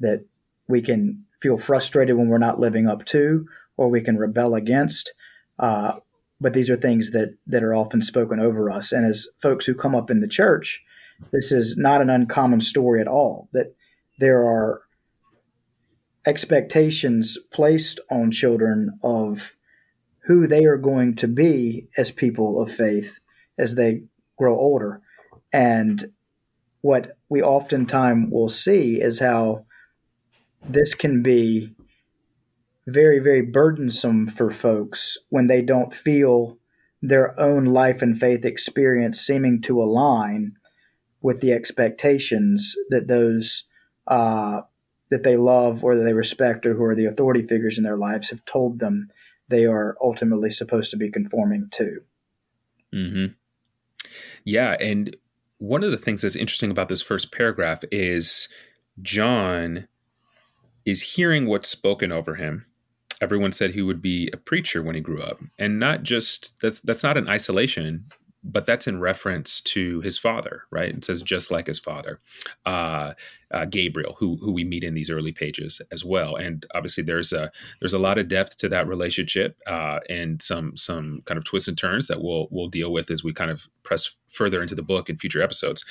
that 0.00 0.24
we 0.68 0.82
can 0.82 1.24
feel 1.40 1.56
frustrated 1.56 2.16
when 2.16 2.28
we're 2.28 2.38
not 2.38 2.60
living 2.60 2.86
up 2.86 3.04
to 3.06 3.46
or 3.76 3.88
we 3.88 4.00
can 4.00 4.18
rebel 4.18 4.54
against. 4.54 5.12
Uh, 5.58 5.94
but 6.40 6.52
these 6.52 6.68
are 6.68 6.76
things 6.76 7.12
that 7.12 7.34
that 7.46 7.62
are 7.62 7.74
often 7.74 8.02
spoken 8.02 8.40
over 8.40 8.70
us. 8.70 8.92
And 8.92 9.06
as 9.06 9.26
folks 9.40 9.64
who 9.64 9.74
come 9.74 9.94
up 9.94 10.10
in 10.10 10.20
the 10.20 10.28
church 10.28 10.82
this 11.32 11.52
is 11.52 11.76
not 11.76 12.00
an 12.00 12.10
uncommon 12.10 12.60
story 12.60 13.00
at 13.00 13.08
all 13.08 13.48
that 13.52 13.74
there 14.18 14.40
are 14.40 14.82
expectations 16.26 17.38
placed 17.52 18.00
on 18.10 18.30
children 18.30 18.98
of 19.02 19.52
who 20.24 20.46
they 20.46 20.64
are 20.64 20.76
going 20.76 21.14
to 21.16 21.28
be 21.28 21.88
as 21.96 22.10
people 22.10 22.60
of 22.60 22.70
faith 22.70 23.18
as 23.58 23.76
they 23.76 24.02
grow 24.36 24.58
older. 24.58 25.00
And 25.52 26.12
what 26.80 27.16
we 27.28 27.42
oftentimes 27.42 28.28
will 28.30 28.48
see 28.48 29.00
is 29.00 29.20
how 29.20 29.64
this 30.68 30.94
can 30.94 31.22
be 31.22 31.74
very, 32.86 33.18
very 33.18 33.42
burdensome 33.42 34.28
for 34.28 34.50
folks 34.50 35.16
when 35.28 35.46
they 35.46 35.62
don't 35.62 35.94
feel 35.94 36.58
their 37.02 37.38
own 37.38 37.66
life 37.66 38.02
and 38.02 38.18
faith 38.18 38.44
experience 38.44 39.20
seeming 39.20 39.60
to 39.62 39.82
align 39.82 40.52
with 41.20 41.40
the 41.40 41.52
expectations 41.52 42.74
that 42.90 43.08
those 43.08 43.64
uh, 44.06 44.60
that 45.10 45.22
they 45.22 45.36
love 45.36 45.84
or 45.84 45.96
that 45.96 46.02
they 46.02 46.12
respect 46.12 46.66
or 46.66 46.74
who 46.74 46.84
are 46.84 46.94
the 46.94 47.06
authority 47.06 47.42
figures 47.42 47.78
in 47.78 47.84
their 47.84 47.96
lives 47.96 48.30
have 48.30 48.44
told 48.44 48.78
them 48.78 49.10
they 49.48 49.64
are 49.64 49.96
ultimately 50.02 50.50
supposed 50.50 50.90
to 50.90 50.96
be 50.96 51.10
conforming 51.10 51.68
to. 51.72 52.00
Mm-hmm. 52.92 53.26
Yeah. 54.44 54.76
And 54.80 55.16
one 55.58 55.84
of 55.84 55.90
the 55.90 55.98
things 55.98 56.22
that's 56.22 56.36
interesting 56.36 56.70
about 56.70 56.88
this 56.88 57.02
first 57.02 57.32
paragraph 57.32 57.82
is 57.92 58.48
John 59.02 59.86
is 60.84 61.02
hearing 61.02 61.46
what's 61.46 61.68
spoken 61.68 62.12
over 62.12 62.34
him. 62.36 62.66
Everyone 63.20 63.52
said 63.52 63.70
he 63.70 63.82
would 63.82 64.02
be 64.02 64.28
a 64.32 64.36
preacher 64.36 64.82
when 64.82 64.94
he 64.94 65.00
grew 65.00 65.22
up. 65.22 65.40
And 65.58 65.78
not 65.78 66.02
just 66.02 66.58
that's 66.60 66.80
that's 66.80 67.02
not 67.02 67.16
an 67.16 67.28
isolation 67.28 68.06
but 68.46 68.64
that's 68.64 68.86
in 68.86 69.00
reference 69.00 69.60
to 69.60 70.00
his 70.02 70.18
father, 70.18 70.62
right? 70.70 70.94
It 70.94 71.04
says 71.04 71.20
just 71.22 71.50
like 71.50 71.66
his 71.66 71.80
father, 71.80 72.20
uh, 72.64 73.14
uh, 73.50 73.64
Gabriel, 73.64 74.14
who 74.18 74.36
who 74.36 74.52
we 74.52 74.64
meet 74.64 74.84
in 74.84 74.94
these 74.94 75.10
early 75.10 75.32
pages 75.32 75.82
as 75.90 76.04
well. 76.04 76.36
And 76.36 76.64
obviously, 76.74 77.02
there's 77.02 77.32
a 77.32 77.50
there's 77.80 77.92
a 77.92 77.98
lot 77.98 78.18
of 78.18 78.28
depth 78.28 78.56
to 78.58 78.68
that 78.68 78.86
relationship 78.86 79.56
uh, 79.66 79.98
and 80.08 80.40
some 80.40 80.76
some 80.76 81.22
kind 81.24 81.38
of 81.38 81.44
twists 81.44 81.68
and 81.68 81.76
turns 81.76 82.06
that 82.06 82.22
we'll 82.22 82.46
we'll 82.50 82.68
deal 82.68 82.92
with 82.92 83.10
as 83.10 83.24
we 83.24 83.32
kind 83.32 83.50
of 83.50 83.68
press 83.82 84.14
further 84.28 84.62
into 84.62 84.74
the 84.74 84.82
book 84.82 85.10
in 85.10 85.18
future 85.18 85.42
episodes. 85.42 85.84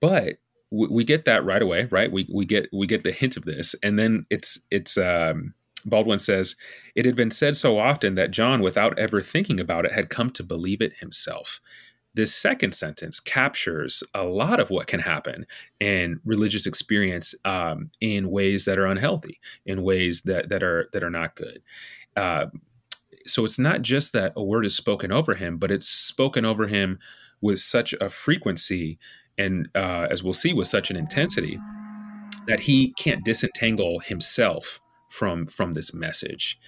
But 0.00 0.34
we, 0.70 0.88
we 0.88 1.04
get 1.04 1.24
that 1.24 1.44
right 1.44 1.62
away, 1.62 1.88
right? 1.90 2.12
We 2.12 2.28
we 2.32 2.44
get 2.44 2.68
we 2.72 2.86
get 2.86 3.02
the 3.02 3.12
hint 3.12 3.36
of 3.36 3.44
this, 3.44 3.74
and 3.82 3.98
then 3.98 4.26
it's 4.30 4.60
it's. 4.70 4.98
Um, 4.98 5.54
Baldwin 5.86 6.18
says, 6.18 6.56
It 6.94 7.06
had 7.06 7.16
been 7.16 7.30
said 7.30 7.56
so 7.56 7.78
often 7.78 8.16
that 8.16 8.32
John, 8.32 8.60
without 8.60 8.98
ever 8.98 9.22
thinking 9.22 9.60
about 9.60 9.86
it, 9.86 9.92
had 9.92 10.10
come 10.10 10.30
to 10.30 10.42
believe 10.42 10.82
it 10.82 10.94
himself. 11.00 11.60
This 12.14 12.34
second 12.34 12.74
sentence 12.74 13.20
captures 13.20 14.02
a 14.14 14.24
lot 14.24 14.58
of 14.58 14.70
what 14.70 14.86
can 14.86 15.00
happen 15.00 15.46
in 15.80 16.20
religious 16.24 16.66
experience 16.66 17.34
um, 17.44 17.90
in 18.00 18.30
ways 18.30 18.64
that 18.64 18.78
are 18.78 18.86
unhealthy, 18.86 19.38
in 19.64 19.82
ways 19.82 20.22
that, 20.22 20.48
that 20.48 20.62
are 20.62 20.88
that 20.92 21.04
are 21.04 21.10
not 21.10 21.36
good. 21.36 21.62
Uh, 22.16 22.46
so 23.26 23.44
it's 23.44 23.58
not 23.58 23.82
just 23.82 24.12
that 24.12 24.32
a 24.36 24.42
word 24.42 24.64
is 24.64 24.74
spoken 24.74 25.12
over 25.12 25.34
him, 25.34 25.58
but 25.58 25.70
it's 25.70 25.88
spoken 25.88 26.44
over 26.44 26.66
him 26.66 26.98
with 27.40 27.58
such 27.58 27.92
a 27.94 28.08
frequency 28.08 28.98
and, 29.38 29.68
uh, 29.74 30.06
as 30.10 30.22
we'll 30.22 30.32
see, 30.32 30.54
with 30.54 30.68
such 30.68 30.90
an 30.90 30.96
intensity 30.96 31.58
that 32.46 32.60
he 32.60 32.94
can't 32.94 33.24
disentangle 33.24 34.00
himself 34.00 34.80
from 35.16 35.46
from 35.46 35.72
this 35.72 35.94
message. 35.94 36.58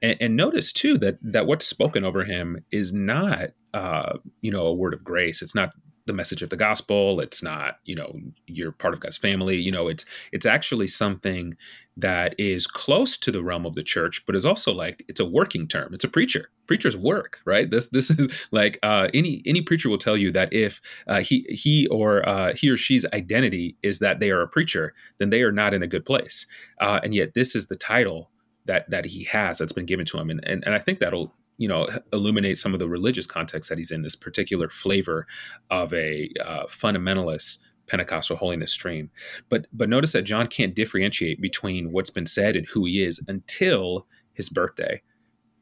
And, 0.00 0.16
and, 0.20 0.36
notice 0.36 0.72
too 0.72 0.96
that 0.98 1.18
that 1.20 1.46
what's 1.46 1.66
spoken 1.66 2.04
over 2.04 2.24
him 2.24 2.64
is 2.70 2.92
not 2.92 3.50
uh, 3.74 4.18
you 4.40 4.50
know 4.50 4.66
a 4.66 4.74
word 4.74 4.94
of 4.94 5.04
grace. 5.04 5.42
It's 5.42 5.54
not 5.54 5.74
the 6.08 6.12
message 6.12 6.42
of 6.42 6.50
the 6.50 6.56
gospel. 6.56 7.20
It's 7.20 7.42
not 7.42 7.78
you 7.84 7.94
know 7.94 8.18
you're 8.46 8.72
part 8.72 8.94
of 8.94 9.00
god's 9.00 9.16
family. 9.16 9.56
You 9.56 9.70
know 9.70 9.86
it's 9.86 10.04
it's 10.32 10.46
actually 10.46 10.88
something 10.88 11.56
that 11.96 12.34
is 12.38 12.66
close 12.66 13.16
to 13.18 13.32
the 13.32 13.42
realm 13.42 13.66
of 13.66 13.74
the 13.74 13.82
church 13.82 14.24
but 14.24 14.36
is 14.36 14.46
also 14.46 14.72
like 14.72 15.04
it's 15.08 15.20
a 15.20 15.24
working 15.24 15.68
term. 15.68 15.94
It's 15.94 16.04
a 16.04 16.08
preacher. 16.08 16.50
Preachers 16.66 16.96
work 16.96 17.38
right? 17.44 17.70
This 17.70 17.88
this 17.90 18.10
is 18.10 18.28
like 18.50 18.78
uh, 18.82 19.08
any 19.14 19.42
any 19.46 19.62
preacher 19.62 19.88
will 19.88 19.98
tell 19.98 20.16
you 20.16 20.32
that 20.32 20.52
if 20.52 20.80
uh, 21.06 21.20
he 21.20 21.46
he 21.48 21.86
or 21.88 22.28
uh, 22.28 22.54
he 22.54 22.68
or 22.70 22.76
she's 22.76 23.06
identity 23.12 23.76
is 23.82 24.00
that 24.00 24.18
they 24.18 24.30
are 24.30 24.42
a 24.42 24.48
preacher 24.48 24.94
then 25.18 25.30
they 25.30 25.42
are 25.42 25.52
not 25.52 25.74
in 25.74 25.82
a 25.82 25.86
good 25.86 26.04
place. 26.04 26.46
Uh, 26.80 26.98
and 27.04 27.14
yet 27.14 27.34
this 27.34 27.54
is 27.54 27.68
the 27.68 27.76
title 27.76 28.30
that 28.64 28.90
that 28.90 29.04
he 29.04 29.24
has 29.24 29.58
that's 29.58 29.72
been 29.72 29.86
given 29.86 30.06
to 30.06 30.18
him. 30.18 30.30
And 30.30 30.40
and, 30.44 30.64
and 30.64 30.74
i 30.74 30.78
think 30.78 30.98
that'll 30.98 31.32
you 31.58 31.68
know 31.68 31.86
illuminate 32.12 32.56
some 32.56 32.72
of 32.72 32.78
the 32.78 32.88
religious 32.88 33.26
context 33.26 33.68
that 33.68 33.78
he's 33.78 33.90
in 33.90 34.02
this 34.02 34.16
particular 34.16 34.68
flavor 34.68 35.26
of 35.70 35.92
a 35.92 36.30
uh, 36.44 36.64
fundamentalist 36.66 37.58
Pentecostal 37.88 38.36
holiness 38.36 38.72
stream. 38.72 39.10
But 39.48 39.66
but 39.72 39.88
notice 39.88 40.12
that 40.12 40.22
John 40.22 40.46
can't 40.46 40.74
differentiate 40.74 41.40
between 41.40 41.92
what's 41.92 42.10
been 42.10 42.26
said 42.26 42.56
and 42.56 42.66
who 42.66 42.84
he 42.84 43.02
is 43.02 43.20
until 43.28 44.06
his 44.32 44.48
birthday, 44.48 45.02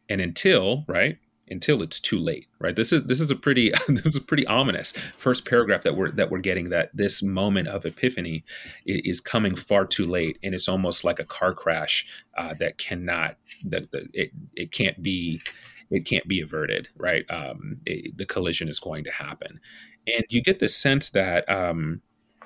and 0.09 0.21
until 0.21 0.85
right 0.87 1.19
until 1.49 1.81
it's 1.83 2.01
too 2.01 2.19
late. 2.19 2.49
Right. 2.59 2.75
This 2.75 2.93
is 2.93 3.05
this 3.05 3.21
is 3.21 3.31
a 3.31 3.37
pretty 3.37 3.73
this 3.89 4.07
is 4.07 4.17
a 4.17 4.21
pretty 4.21 4.47
ominous 4.47 4.93
first 5.17 5.47
paragraph 5.47 5.83
that 5.83 5.97
we're 5.97 6.11
that 6.13 6.31
we're 6.31 6.39
getting 6.39 6.71
that 6.71 6.91
this 6.95 7.23
moment 7.23 7.69
of 7.69 7.87
epiphany 7.87 8.45
is 8.85 9.21
coming 9.21 9.57
far 9.57 9.87
too 9.87 10.05
late, 10.05 10.39
and 10.43 10.55
it's 10.55 10.69
almost 10.69 11.05
like 11.05 11.19
a 11.19 11.25
car 11.25 11.55
crash 11.55 12.07
uh, 12.37 12.55
that 12.59 12.79
cannot 12.79 13.37
that, 13.65 13.91
that 13.93 14.09
it 14.13 14.31
it 14.55 14.73
can't 14.73 15.03
be 15.03 15.41
it 15.91 16.05
can't 16.05 16.27
be 16.27 16.41
averted, 16.41 16.89
right? 16.97 17.25
Um, 17.31 17.79
it, 17.87 18.17
the 18.17 18.27
collision 18.27 18.69
is 18.69 18.79
going 18.79 19.05
to 19.05 19.13
happen, 19.13 19.61
and 20.07 20.25
you 20.29 20.43
get 20.43 20.59
the 20.59 20.69
sense 20.69 21.11
that 21.11 21.49
um, 21.49 22.01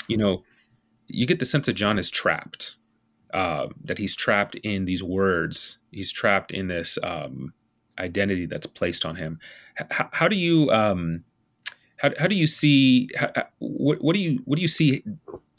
you 0.09 0.17
know 0.17 0.45
you 1.07 1.27
get 1.27 1.39
the 1.39 1.45
sense 1.45 1.67
that 1.67 1.75
John 1.75 1.99
is 1.99 2.11
trapped, 2.11 2.77
uh, 3.35 3.69
that 3.85 3.99
he's 3.99 4.15
trapped 4.15 4.55
in 4.57 4.85
these 4.85 5.03
words, 5.03 5.79
he's 5.91 6.13
trapped 6.13 6.53
in 6.53 6.69
this 6.69 6.99
um, 7.03 7.53
identity 7.99 8.47
that's 8.47 8.67
placed 8.67 9.05
on 9.05 9.17
him. 9.17 9.39
H- 9.81 10.09
how 10.13 10.29
do 10.29 10.37
you 10.37 10.71
um, 10.71 11.25
how, 11.99 12.11
how 12.19 12.27
do 12.27 12.35
you 12.35 12.47
see 12.47 13.09
how, 13.17 13.31
what, 13.59 14.03
what 14.03 14.15
do 14.15 14.21
you 14.21 14.41
what 14.45 14.57
do 14.57 14.63
you 14.63 14.69
see 14.69 15.05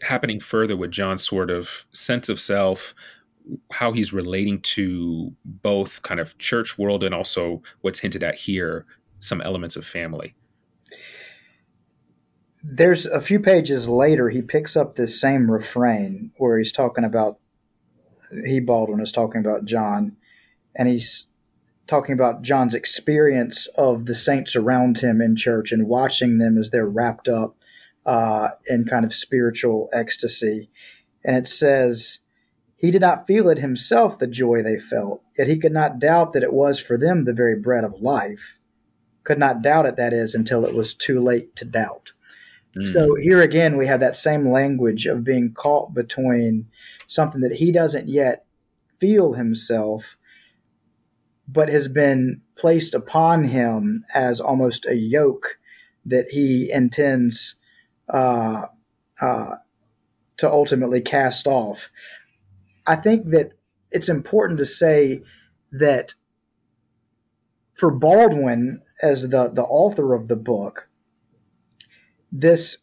happening 0.02 0.40
further 0.40 0.76
with 0.76 0.92
John's 0.92 1.26
sort 1.26 1.50
of 1.50 1.86
sense 1.94 2.30
of 2.30 2.42
self, 2.42 2.96
how 3.72 3.92
he's 3.92 4.14
relating 4.14 4.62
to 4.62 5.34
both 5.46 6.02
kind 6.04 6.20
of 6.20 6.38
church 6.38 6.78
world 6.78 7.04
and 7.04 7.14
also 7.14 7.62
what's 7.82 8.00
hinted 8.00 8.24
at 8.24 8.36
here, 8.36 8.86
some 9.20 9.42
elements 9.42 9.76
of 9.76 9.86
family. 9.86 10.34
There's 12.64 13.06
a 13.06 13.22
few 13.22 13.40
pages 13.40 13.90
later, 13.90 14.30
he 14.30 14.42
picks 14.42 14.76
up 14.76 14.96
this 14.96 15.20
same 15.20 15.50
refrain 15.50 16.32
where 16.38 16.58
he's 16.58 16.72
talking 16.72 17.04
about, 17.04 17.40
he 18.46 18.60
Baldwin 18.60 19.02
is 19.02 19.12
talking 19.12 19.42
about 19.42 19.66
John, 19.66 20.16
and 20.76 20.88
he's 20.88 21.28
talking 21.88 22.14
about 22.14 22.42
John's 22.42 22.74
experience 22.74 23.68
of 23.76 24.06
the 24.06 24.16
saints 24.16 24.56
around 24.56 25.00
him 25.00 25.22
in 25.22 25.36
church 25.36 25.74
and 25.74 25.88
watching 25.88 26.38
them 26.38 26.58
as 26.58 26.70
they're 26.70 26.88
wrapped 26.88 27.28
up 27.28 27.58
uh, 28.06 28.52
in 28.68 28.86
kind 28.86 29.04
of 29.04 29.14
spiritual 29.14 29.90
ecstasy. 29.92 30.70
And 31.26 31.36
it 31.36 31.48
says, 31.48 32.21
he 32.82 32.90
did 32.90 33.02
not 33.02 33.28
feel 33.28 33.48
it 33.48 33.60
himself, 33.60 34.18
the 34.18 34.26
joy 34.26 34.64
they 34.64 34.80
felt, 34.80 35.22
yet 35.38 35.48
he 35.48 35.60
could 35.60 35.72
not 35.72 36.00
doubt 36.00 36.34
that 36.34 36.42
it 36.42 36.52
was 36.52 36.80
for 36.80 36.98
them 36.98 37.26
the 37.26 37.34
very 37.34 37.56
bread 37.56 37.84
of 37.84 38.02
life. 38.02 38.58
Could 39.24 39.38
not 39.38 39.62
doubt 39.62 39.86
it, 39.86 39.98
that 39.98 40.14
is, 40.14 40.34
until 40.34 40.66
it 40.66 40.74
was 40.74 40.96
too 40.96 41.22
late 41.22 41.56
to 41.58 41.66
doubt. 41.66 42.14
Mm. 42.76 42.88
So 42.88 43.16
here 43.16 43.40
again, 43.40 43.78
we 43.78 43.86
have 43.86 44.00
that 44.00 44.16
same 44.16 44.50
language 44.50 45.06
of 45.06 45.24
being 45.24 45.54
caught 45.54 45.94
between 45.94 46.70
something 47.06 47.42
that 47.42 47.58
he 47.58 47.72
doesn't 47.72 48.10
yet 48.10 48.46
feel 49.00 49.34
himself, 49.34 50.18
but 51.48 51.70
has 51.70 51.88
been 51.88 52.42
placed 52.56 52.96
upon 52.96 53.44
him 53.44 54.06
as 54.16 54.42
almost 54.42 54.88
a 54.88 54.96
yoke 54.96 55.60
that 56.04 56.30
he 56.30 56.72
intends 56.72 57.56
uh, 58.10 58.66
uh, 59.22 59.56
to 60.38 60.50
ultimately 60.52 61.02
cast 61.02 61.46
off. 61.46 61.90
I 62.86 62.96
think 62.96 63.30
that 63.32 63.52
it's 63.92 64.10
important 64.10 64.58
to 64.60 64.66
say 64.66 65.22
that 65.72 66.16
for 67.74 67.92
Baldwin, 67.92 68.82
as 69.02 69.30
the, 69.30 69.50
the 69.50 69.64
author 69.64 70.14
of 70.14 70.28
the 70.28 70.36
book, 70.36 70.88
this, 72.32 72.78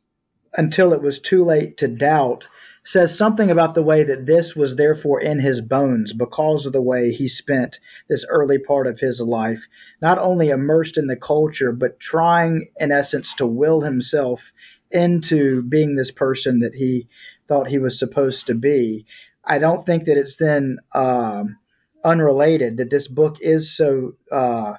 until 0.55 0.93
it 0.93 1.03
was 1.03 1.19
too 1.19 1.45
late 1.45 1.77
to 1.79 1.89
doubt, 1.89 2.49
says 2.85 3.17
something 3.17 3.51
about 3.51 3.75
the 3.75 3.83
way 3.83 4.03
that 4.03 4.27
this 4.27 4.57
was 4.57 4.77
therefore 4.77 5.21
in 5.21 5.41
his 5.41 5.61
bones 5.61 6.13
because 6.13 6.65
of 6.65 6.73
the 6.73 6.83
way 6.83 7.13
he 7.13 7.29
spent 7.29 7.79
this 8.09 8.25
early 8.31 8.59
part 8.59 8.87
of 8.87 9.01
his 9.01 9.21
life, 9.21 9.67
not 10.01 10.19
only 10.19 10.49
immersed 10.49 10.97
in 10.97 11.07
the 11.07 11.17
culture, 11.17 11.71
but 11.71 12.01
trying, 12.01 12.69
in 12.81 12.91
essence, 12.91 13.35
to 13.35 13.47
will 13.47 13.83
himself 13.83 14.53
into 14.91 15.63
being 15.63 15.97
this 15.97 16.11
person 16.11 16.61
that 16.61 16.77
he 16.77 17.07
thought 17.47 17.69
he 17.69 17.79
was 17.79 17.99
supposed 17.99 18.47
to 18.47 18.55
be. 18.55 19.05
I 19.49 19.59
don't 19.59 19.87
think 19.87 20.05
that 20.05 20.19
it's 20.19 20.37
then 20.37 20.79
um, 20.95 21.59
unrelated 22.05 22.77
that 22.77 22.91
this 22.91 23.09
book 23.09 23.39
is 23.41 23.75
so 23.75 24.15
uh, 24.31 24.75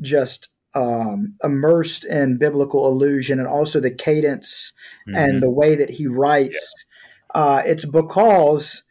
just 0.00 0.48
um, 0.74 1.36
immersed 1.42 2.04
in 2.04 2.38
biblical 2.38 2.86
allusion 2.86 3.38
and 3.38 3.48
also 3.48 3.80
the 3.80 3.90
cadence 3.90 4.72
mm-hmm. 5.08 5.16
and 5.16 5.42
the 5.42 5.50
way 5.50 5.74
that 5.74 5.90
he 5.90 6.06
writes. 6.06 6.86
Yeah. 7.34 7.40
Uh, 7.42 7.62
it's 7.66 7.84
because 7.84 8.82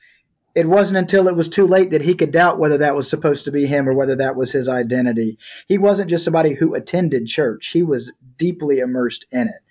it 0.55 0.67
wasn't 0.67 0.97
until 0.97 1.27
it 1.27 1.35
was 1.35 1.47
too 1.47 1.65
late 1.65 1.91
that 1.91 2.01
he 2.01 2.15
could 2.15 2.31
doubt 2.31 2.59
whether 2.59 2.77
that 2.77 2.95
was 2.95 3.09
supposed 3.09 3.45
to 3.45 3.51
be 3.51 3.65
him 3.65 3.87
or 3.87 3.93
whether 3.93 4.15
that 4.15 4.35
was 4.35 4.51
his 4.51 4.67
identity. 4.67 5.37
He 5.67 5.77
wasn't 5.77 6.09
just 6.09 6.25
somebody 6.25 6.55
who 6.55 6.75
attended 6.75 7.27
church; 7.27 7.67
he 7.67 7.83
was 7.83 8.11
deeply 8.37 8.79
immersed 8.79 9.25
in 9.31 9.47
it. 9.47 9.61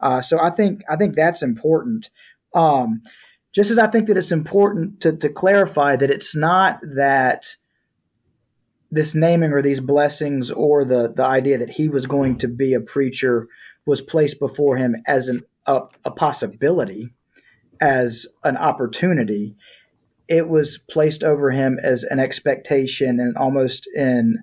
Uh, 0.00 0.20
so 0.20 0.38
I 0.40 0.50
think 0.50 0.82
I 0.88 0.96
think 0.96 1.14
that's 1.14 1.42
important. 1.42 2.10
Um, 2.54 3.02
just 3.54 3.70
as 3.70 3.78
I 3.78 3.86
think 3.86 4.08
that 4.08 4.16
it's 4.16 4.32
important 4.32 5.00
to, 5.00 5.12
to 5.16 5.28
clarify 5.28 5.96
that 5.96 6.10
it's 6.10 6.34
not 6.34 6.80
that 6.82 7.56
this 8.90 9.14
naming 9.14 9.52
or 9.52 9.62
these 9.62 9.80
blessings 9.80 10.50
or 10.50 10.84
the, 10.84 11.12
the 11.14 11.24
idea 11.24 11.58
that 11.58 11.70
he 11.70 11.88
was 11.88 12.06
going 12.06 12.38
to 12.38 12.48
be 12.48 12.74
a 12.74 12.80
preacher 12.80 13.48
was 13.86 14.00
placed 14.00 14.40
before 14.40 14.76
him 14.76 14.96
as 15.06 15.28
an, 15.28 15.40
a, 15.66 15.82
a 16.04 16.10
possibility, 16.10 17.14
as 17.80 18.26
an 18.42 18.56
opportunity. 18.56 19.54
It 20.26 20.48
was 20.48 20.78
placed 20.90 21.22
over 21.22 21.50
him 21.50 21.78
as 21.82 22.02
an 22.02 22.18
expectation 22.18 23.20
and 23.20 23.36
almost 23.36 23.86
in 23.94 24.38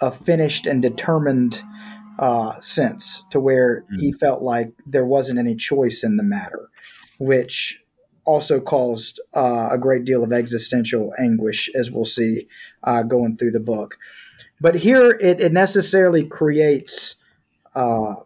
a 0.00 0.10
finished 0.10 0.66
and 0.66 0.82
determined 0.82 1.62
uh, 2.18 2.60
sense 2.60 3.24
to 3.30 3.40
where 3.40 3.82
mm-hmm. 3.82 4.00
he 4.00 4.12
felt 4.12 4.42
like 4.42 4.70
there 4.86 5.06
wasn't 5.06 5.38
any 5.38 5.56
choice 5.56 6.04
in 6.04 6.16
the 6.16 6.22
matter, 6.22 6.68
which 7.18 7.80
also 8.26 8.60
caused 8.60 9.20
uh, 9.34 9.68
a 9.70 9.78
great 9.78 10.04
deal 10.04 10.22
of 10.22 10.32
existential 10.32 11.14
anguish, 11.18 11.70
as 11.74 11.90
we'll 11.90 12.04
see 12.04 12.48
uh, 12.82 13.02
going 13.02 13.36
through 13.36 13.52
the 13.52 13.60
book. 13.60 13.96
But 14.60 14.76
here 14.76 15.10
it, 15.20 15.40
it 15.40 15.52
necessarily 15.52 16.24
creates 16.24 17.14
uh, 17.74 18.16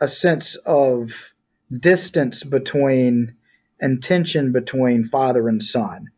a 0.00 0.08
sense 0.08 0.54
of 0.66 1.32
distance 1.76 2.44
between 2.44 3.34
and 3.80 4.02
tension 4.02 4.52
between 4.52 5.04
father 5.04 5.48
and 5.48 5.62
son 5.62 6.10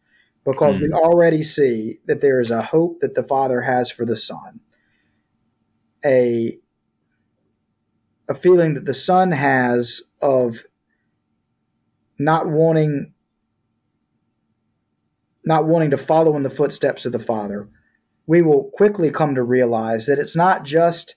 because 0.44 0.76
mm. 0.76 0.82
we 0.82 0.86
hmm. 0.88 0.94
already 0.94 1.42
see 1.42 1.98
that 2.06 2.20
there 2.20 2.40
is 2.40 2.50
a 2.50 2.62
hope 2.62 3.00
that 3.00 3.14
the 3.14 3.22
father 3.22 3.62
has 3.62 3.90
for 3.90 4.04
the 4.04 4.16
son 4.16 4.60
a 6.04 6.58
a 8.28 8.34
feeling 8.34 8.74
that 8.74 8.84
the 8.84 8.94
son 8.94 9.32
has 9.32 10.02
of 10.20 10.64
not 12.18 12.48
wanting 12.48 13.12
not 15.44 15.66
wanting 15.66 15.90
to 15.90 15.98
follow 15.98 16.36
in 16.36 16.42
the 16.42 16.50
footsteps 16.50 17.06
of 17.06 17.12
the 17.12 17.18
father 17.18 17.68
we 18.26 18.42
will 18.42 18.70
quickly 18.72 19.10
come 19.10 19.34
to 19.34 19.42
realize 19.42 20.06
that 20.06 20.18
it's 20.18 20.36
not 20.36 20.64
just 20.64 21.14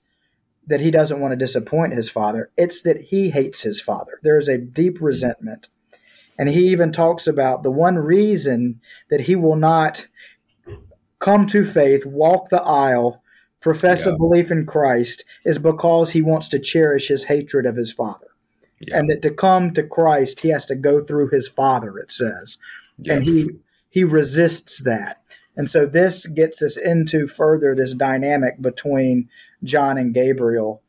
that 0.67 0.81
he 0.81 0.91
doesn't 0.91 1.19
want 1.19 1.31
to 1.31 1.35
disappoint 1.35 1.93
his 1.93 2.09
father, 2.09 2.51
it's 2.55 2.83
that 2.83 3.01
he 3.01 3.31
hates 3.31 3.63
his 3.63 3.81
father. 3.81 4.19
There 4.21 4.37
is 4.37 4.47
a 4.47 4.57
deep 4.57 5.01
resentment. 5.01 5.67
And 6.37 6.47
he 6.47 6.69
even 6.69 6.93
talks 6.93 7.27
about 7.27 7.63
the 7.63 7.71
one 7.71 7.97
reason 7.97 8.79
that 9.09 9.21
he 9.21 9.35
will 9.35 9.55
not 9.55 10.07
come 11.17 11.47
to 11.47 11.65
faith, 11.65 12.05
walk 12.05 12.49
the 12.49 12.61
aisle, 12.61 13.21
profess 13.59 14.05
yeah. 14.05 14.13
a 14.13 14.17
belief 14.17 14.51
in 14.51 14.65
Christ 14.65 15.25
is 15.43 15.57
because 15.57 16.11
he 16.11 16.21
wants 16.21 16.47
to 16.49 16.59
cherish 16.59 17.07
his 17.07 17.25
hatred 17.25 17.65
of 17.65 17.75
his 17.75 17.91
father. 17.91 18.27
Yeah. 18.81 18.97
And 18.97 19.09
that 19.09 19.21
to 19.23 19.31
come 19.31 19.73
to 19.73 19.83
Christ, 19.83 20.39
he 20.39 20.49
has 20.49 20.65
to 20.67 20.75
go 20.75 21.03
through 21.03 21.29
his 21.29 21.47
father, 21.47 21.97
it 21.97 22.11
says. 22.11 22.57
Yeah. 22.97 23.13
And 23.13 23.23
he 23.23 23.49
he 23.89 24.03
resists 24.03 24.79
that. 24.79 25.21
And 25.55 25.69
so 25.69 25.85
this 25.85 26.25
gets 26.27 26.61
us 26.61 26.77
into 26.77 27.27
further 27.27 27.75
this 27.75 27.93
dynamic 27.93 28.61
between 28.61 29.27
John 29.63 29.97
and 29.97 30.13
Gabriel 30.13 30.81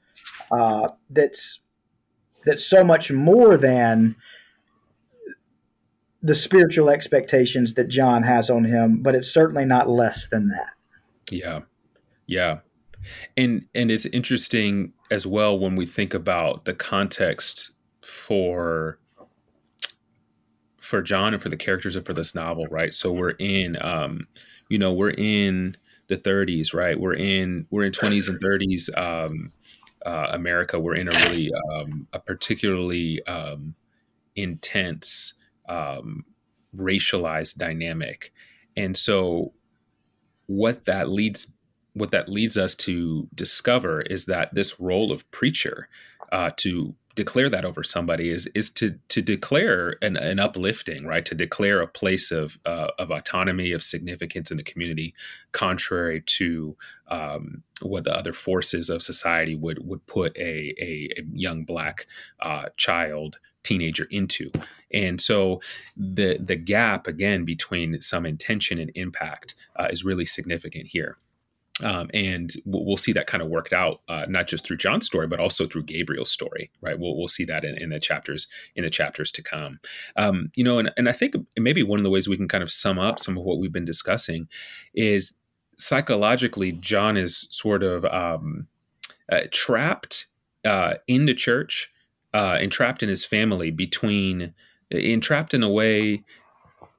uh, 0.51 0.91
that's 1.09 1.61
that's 2.45 2.65
so 2.65 2.83
much 2.85 3.11
more 3.11 3.57
than 3.57 4.17
the 6.23 6.35
spiritual 6.35 6.91
expectations 6.91 7.75
that 7.75 7.89
John 7.89 8.23
has 8.23 8.51
on 8.51 8.65
him, 8.65 9.03
but 9.03 9.15
it's 9.15 9.33
certainly 9.33 9.65
not 9.65 9.89
less 9.89 10.29
than 10.29 10.49
that. 10.49 10.75
Yeah. 11.31 11.61
Yeah. 12.27 12.59
And 13.37 13.67
and 13.75 13.91
it's 13.91 14.07
interesting 14.07 14.93
as 15.11 15.27
well 15.27 15.59
when 15.59 15.77
we 15.77 15.87
think 15.87 16.15
about 16.15 16.65
the 16.65 16.75
context 16.75 17.71
for 18.03 18.99
for 20.81 21.03
John 21.03 21.35
and 21.35 21.43
for 21.43 21.49
the 21.49 21.57
characters 21.57 21.97
and 21.97 22.05
for 22.05 22.13
this 22.13 22.35
novel, 22.35 22.67
right? 22.71 22.93
So 22.93 23.13
we're 23.13 23.31
in 23.31 23.77
um 23.81 24.27
you 24.69 24.79
know 24.79 24.93
we're 24.93 25.11
in 25.11 25.77
the 26.09 26.17
30s 26.17 26.75
right? 26.75 26.99
We're 26.99 27.15
in 27.15 27.67
we're 27.71 27.85
in 27.85 27.93
20s 27.93 28.29
and 28.29 28.41
30s 28.41 28.99
um, 28.99 29.53
uh, 30.05 30.29
america. 30.33 30.79
We're 30.79 30.97
in 30.97 31.09
a 31.09 31.13
really 31.13 31.51
um, 31.73 32.07
a 32.13 32.19
particularly 32.19 33.23
um, 33.27 33.75
intense 34.37 35.35
um, 35.69 36.25
racialized 36.77 37.57
dynamic. 37.57 38.33
And 38.77 38.97
so 38.97 39.53
what 40.47 40.85
that 40.87 41.09
leads 41.09 41.53
what 41.95 42.13
that 42.13 42.29
leads 42.29 42.57
us 42.57 42.75
to 42.77 43.29
discover 43.35 44.01
is 44.03 44.27
that 44.27 44.55
this 44.55 44.79
role 44.79 45.11
of 45.13 45.29
preacher 45.33 45.89
uh, 46.31 46.51
to 46.57 46.95
declare 47.21 47.51
that 47.51 47.67
over 47.67 47.83
somebody 47.85 48.31
is 48.31 48.47
is 48.55 48.71
to 48.71 48.99
to 49.09 49.21
declare 49.21 49.97
an, 50.01 50.17
an 50.17 50.39
uplifting 50.39 51.05
right? 51.05 51.27
To 51.27 51.35
declare 51.35 51.83
a 51.83 51.87
place 51.87 52.31
of 52.31 52.59
uh, 52.65 52.89
of 52.99 53.11
autonomy 53.11 53.73
of 53.73 53.83
significance 53.83 54.51
in 54.51 54.57
the 54.57 54.71
community 54.73 55.15
contrary 55.53 56.23
to 56.39 56.77
um, 57.09 57.63
what 57.83 58.05
the 58.05 58.17
other 58.17 58.33
forces 58.33 58.89
of 58.89 59.03
society 59.03 59.55
would 59.55 59.87
would 59.87 60.05
put 60.07 60.35
a 60.39 60.75
a, 60.91 61.09
a 61.19 61.23
young 61.35 61.65
black 61.65 62.07
uh, 62.41 62.67
child 62.79 63.39
teenager 63.63 64.07
into. 64.11 64.51
And 64.93 65.21
so 65.21 65.61
the 65.97 66.39
the 66.43 66.57
gap 66.57 67.07
again 67.07 67.45
between 67.45 68.01
some 68.01 68.25
intention 68.25 68.79
and 68.79 68.91
impact 68.95 69.55
uh, 69.77 69.89
is 69.91 70.07
really 70.07 70.27
significant 70.27 70.87
here 70.87 71.19
um, 71.83 72.11
and 72.13 72.53
we'll, 72.65 72.97
see 72.97 73.13
that 73.13 73.27
kind 73.27 73.43
of 73.43 73.49
worked 73.49 73.73
out, 73.73 74.03
uh, 74.09 74.27
not 74.29 74.47
just 74.47 74.65
through 74.65 74.77
John's 74.77 75.07
story, 75.07 75.27
but 75.27 75.41
also 75.41 75.67
through 75.67 75.85
Gabriel's 75.85 76.31
story, 76.31 76.71
right? 76.81 76.99
We'll, 76.99 77.17
we'll 77.17 77.29
see 77.29 77.45
that 77.45 77.65
in, 77.65 77.79
in 77.79 77.91
the 77.91 78.01
chapters 78.01 78.47
in 78.77 78.85
the 78.85 78.91
chapters 78.91 79.33
to 79.33 79.43
come. 79.43 79.81
Um, 80.17 80.51
you 80.55 80.65
know, 80.65 80.79
and, 80.79 80.91
and 80.97 81.09
I 81.09 81.13
think 81.13 81.35
maybe 81.59 81.83
one 81.83 81.99
of 81.99 82.05
the 82.05 82.11
ways 82.11 82.29
we 82.29 82.37
can 82.37 82.49
kind 82.49 82.63
of 82.63 82.71
sum 82.71 82.99
up 82.99 83.19
some 83.19 83.39
of 83.39 83.45
what 83.45 83.59
we've 83.59 83.73
been 83.73 83.85
discussing 83.85 84.49
is 84.95 85.35
psychologically, 85.79 86.73
John 86.73 87.17
is 87.17 87.47
sort 87.51 87.83
of 87.83 88.05
um, 88.05 88.67
uh, 89.31 89.43
trapped 89.51 90.27
uh, 90.65 90.95
in 91.07 91.27
the 91.27 91.35
church, 91.35 91.93
uh, 92.35 92.59
entrapped 92.61 93.03
in 93.03 93.09
his 93.09 93.25
family, 93.25 93.71
between 93.71 94.53
entrapped 94.91 95.55
in 95.55 95.63
a 95.63 95.71
way, 95.71 96.23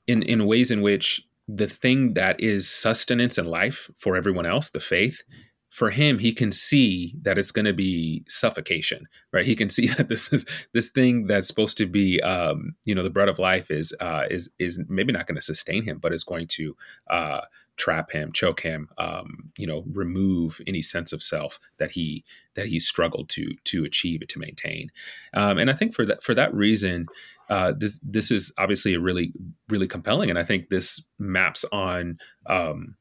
in 0.07 0.23
in 0.23 0.45
ways 0.45 0.71
in 0.71 0.81
which 0.81 1.25
the 1.55 1.67
thing 1.67 2.13
that 2.13 2.39
is 2.39 2.69
sustenance 2.69 3.37
and 3.37 3.47
life 3.47 3.89
for 3.97 4.15
everyone 4.15 4.45
else, 4.45 4.71
the 4.71 4.79
faith, 4.79 5.21
for 5.69 5.89
him, 5.89 6.19
he 6.19 6.33
can 6.33 6.51
see 6.51 7.15
that 7.21 7.37
it's 7.37 7.51
going 7.51 7.65
to 7.65 7.73
be 7.73 8.25
suffocation, 8.27 9.07
right? 9.31 9.45
He 9.45 9.55
can 9.55 9.69
see 9.69 9.87
that 9.97 10.09
this 10.09 10.31
is 10.31 10.45
this 10.73 10.89
thing 10.89 11.27
that's 11.27 11.47
supposed 11.47 11.77
to 11.77 11.85
be, 11.85 12.21
um, 12.21 12.75
you 12.85 12.93
know, 12.93 13.03
the 13.03 13.09
bread 13.09 13.29
of 13.29 13.39
life 13.39 13.71
is 13.71 13.93
uh, 13.99 14.25
is 14.29 14.49
is 14.59 14.81
maybe 14.89 15.13
not 15.13 15.27
going 15.27 15.35
to 15.35 15.41
sustain 15.41 15.83
him, 15.83 15.97
but 15.97 16.13
is 16.13 16.25
going 16.25 16.47
to 16.47 16.75
uh, 17.09 17.41
trap 17.77 18.11
him, 18.11 18.31
choke 18.33 18.59
him, 18.59 18.89
um, 18.97 19.49
you 19.57 19.65
know, 19.65 19.83
remove 19.93 20.59
any 20.67 20.81
sense 20.81 21.13
of 21.13 21.23
self 21.23 21.57
that 21.77 21.91
he 21.91 22.23
that 22.55 22.67
he 22.67 22.77
struggled 22.77 23.29
to 23.29 23.55
to 23.63 23.85
achieve 23.85 24.27
to 24.27 24.39
maintain. 24.39 24.91
Um, 25.33 25.57
and 25.57 25.69
I 25.69 25.73
think 25.73 25.95
for 25.95 26.05
that 26.05 26.21
for 26.21 26.35
that 26.35 26.53
reason, 26.53 27.07
uh, 27.51 27.73
this 27.77 27.99
this 27.99 28.31
is 28.31 28.53
obviously 28.57 28.93
a 28.93 28.99
really 28.99 29.33
really 29.67 29.87
compelling, 29.87 30.29
and 30.29 30.39
I 30.39 30.43
think 30.43 30.69
this 30.69 31.03
maps 31.19 31.65
on 31.73 32.17
um, 32.45 32.95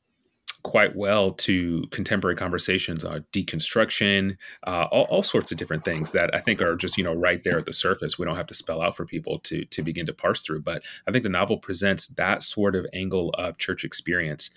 quite 0.65 0.97
well 0.97 1.31
to 1.35 1.85
contemporary 1.93 2.35
conversations 2.35 3.05
on 3.05 3.25
deconstruction, 3.33 4.37
uh, 4.67 4.87
all, 4.91 5.05
all, 5.05 5.23
sorts 5.23 5.53
of 5.53 5.57
different 5.57 5.85
things 5.85 6.11
that 6.11 6.35
I 6.35 6.41
think 6.41 6.61
are 6.61 6.75
just 6.75 6.99
you 6.99 7.05
know 7.05 7.15
right 7.15 7.41
there 7.45 7.59
at 7.59 7.67
the 7.67 7.73
surface. 7.73 8.19
We 8.19 8.27
don't 8.27 8.35
have 8.35 8.49
to 8.49 8.55
spell 8.55 8.83
out 8.83 8.97
for 8.97 9.07
people 9.07 9.39
to 9.39 9.65
to 9.65 9.83
begin 9.85 10.05
to 10.07 10.13
parse 10.13 10.41
through. 10.41 10.63
But 10.63 10.83
I 11.07 11.13
think 11.13 11.23
the 11.23 11.29
novel 11.29 11.59
presents 11.59 12.09
that 12.09 12.43
sort 12.43 12.75
of 12.75 12.87
angle 12.93 13.31
of 13.39 13.57
church 13.59 13.85
experience, 13.85 14.51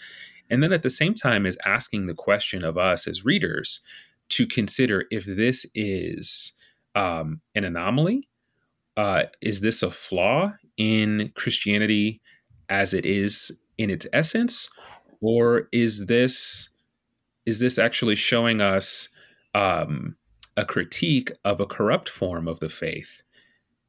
and 0.50 0.64
then 0.64 0.74
at 0.74 0.82
the 0.82 0.90
same 0.90 1.14
time 1.14 1.46
is 1.46 1.58
asking 1.68 2.08
the 2.08 2.16
question 2.16 2.66
of 2.66 2.80
us 2.80 3.08
as 3.08 3.24
readers 3.24 3.82
to 4.30 4.48
consider 4.48 5.06
if 5.12 5.26
this 5.26 5.68
is 5.76 6.54
um, 6.96 7.42
an 7.54 7.64
anomaly 7.64 8.28
uh, 8.98 9.24
is 9.42 9.62
this 9.62 9.84
a 9.84 9.92
flaw 9.92 10.54
in 10.78 11.32
Christianity 11.36 12.22
as 12.70 12.94
it 12.94 13.06
is 13.06 13.52
in 13.78 13.90
its 13.90 14.08
essence, 14.14 14.70
or 15.22 15.68
is 15.72 16.06
this 16.06 16.70
is 17.46 17.60
this 17.60 17.78
actually 17.78 18.16
showing 18.16 18.62
us 18.62 19.10
um, 19.54 20.16
a 20.56 20.66
critique 20.66 21.32
of 21.44 21.60
a 21.60 21.66
corrupt 21.66 22.10
form 22.10 22.48
of 22.48 22.60
the 22.60 22.70
faith, 22.70 23.24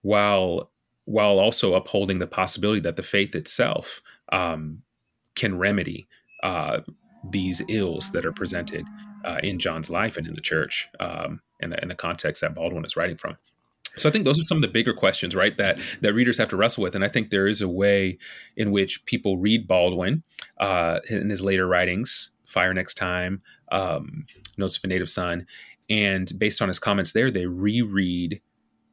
while 0.02 0.70
while 1.04 1.38
also 1.38 1.74
upholding 1.74 2.18
the 2.18 2.26
possibility 2.26 2.80
that 2.80 2.96
the 2.96 3.02
faith 3.02 3.34
itself 3.34 4.00
um, 4.32 4.82
can 5.34 5.58
remedy 5.58 6.08
uh, 6.42 6.80
these 7.30 7.62
ills 7.68 8.10
that 8.12 8.24
are 8.24 8.32
presented 8.32 8.86
uh, 9.24 9.38
in 9.42 9.58
John's 9.58 9.90
life 9.90 10.16
and 10.16 10.26
in 10.26 10.34
the 10.34 10.40
church, 10.40 10.88
um, 11.00 11.40
and, 11.60 11.72
the, 11.72 11.80
and 11.80 11.90
the 11.90 11.94
context 11.94 12.40
that 12.40 12.54
Baldwin 12.54 12.84
is 12.84 12.96
writing 12.96 13.16
from. 13.16 13.36
So 13.98 14.08
I 14.08 14.12
think 14.12 14.24
those 14.24 14.40
are 14.40 14.44
some 14.44 14.58
of 14.58 14.62
the 14.62 14.68
bigger 14.68 14.92
questions, 14.92 15.34
right? 15.34 15.56
That 15.56 15.78
that 16.00 16.14
readers 16.14 16.38
have 16.38 16.48
to 16.48 16.56
wrestle 16.56 16.82
with, 16.82 16.94
and 16.94 17.04
I 17.04 17.08
think 17.08 17.30
there 17.30 17.46
is 17.46 17.60
a 17.60 17.68
way 17.68 18.18
in 18.56 18.70
which 18.70 19.04
people 19.06 19.38
read 19.38 19.68
Baldwin 19.68 20.22
uh, 20.58 21.00
in 21.08 21.30
his 21.30 21.42
later 21.42 21.66
writings, 21.66 22.30
"Fire 22.46 22.74
Next 22.74 22.94
Time," 22.94 23.42
um, 23.70 24.26
"Notes 24.56 24.76
of 24.76 24.84
a 24.84 24.88
Native 24.88 25.08
Son," 25.08 25.46
and 25.88 26.32
based 26.38 26.62
on 26.62 26.68
his 26.68 26.78
comments 26.78 27.12
there, 27.12 27.30
they 27.30 27.46
reread 27.46 28.40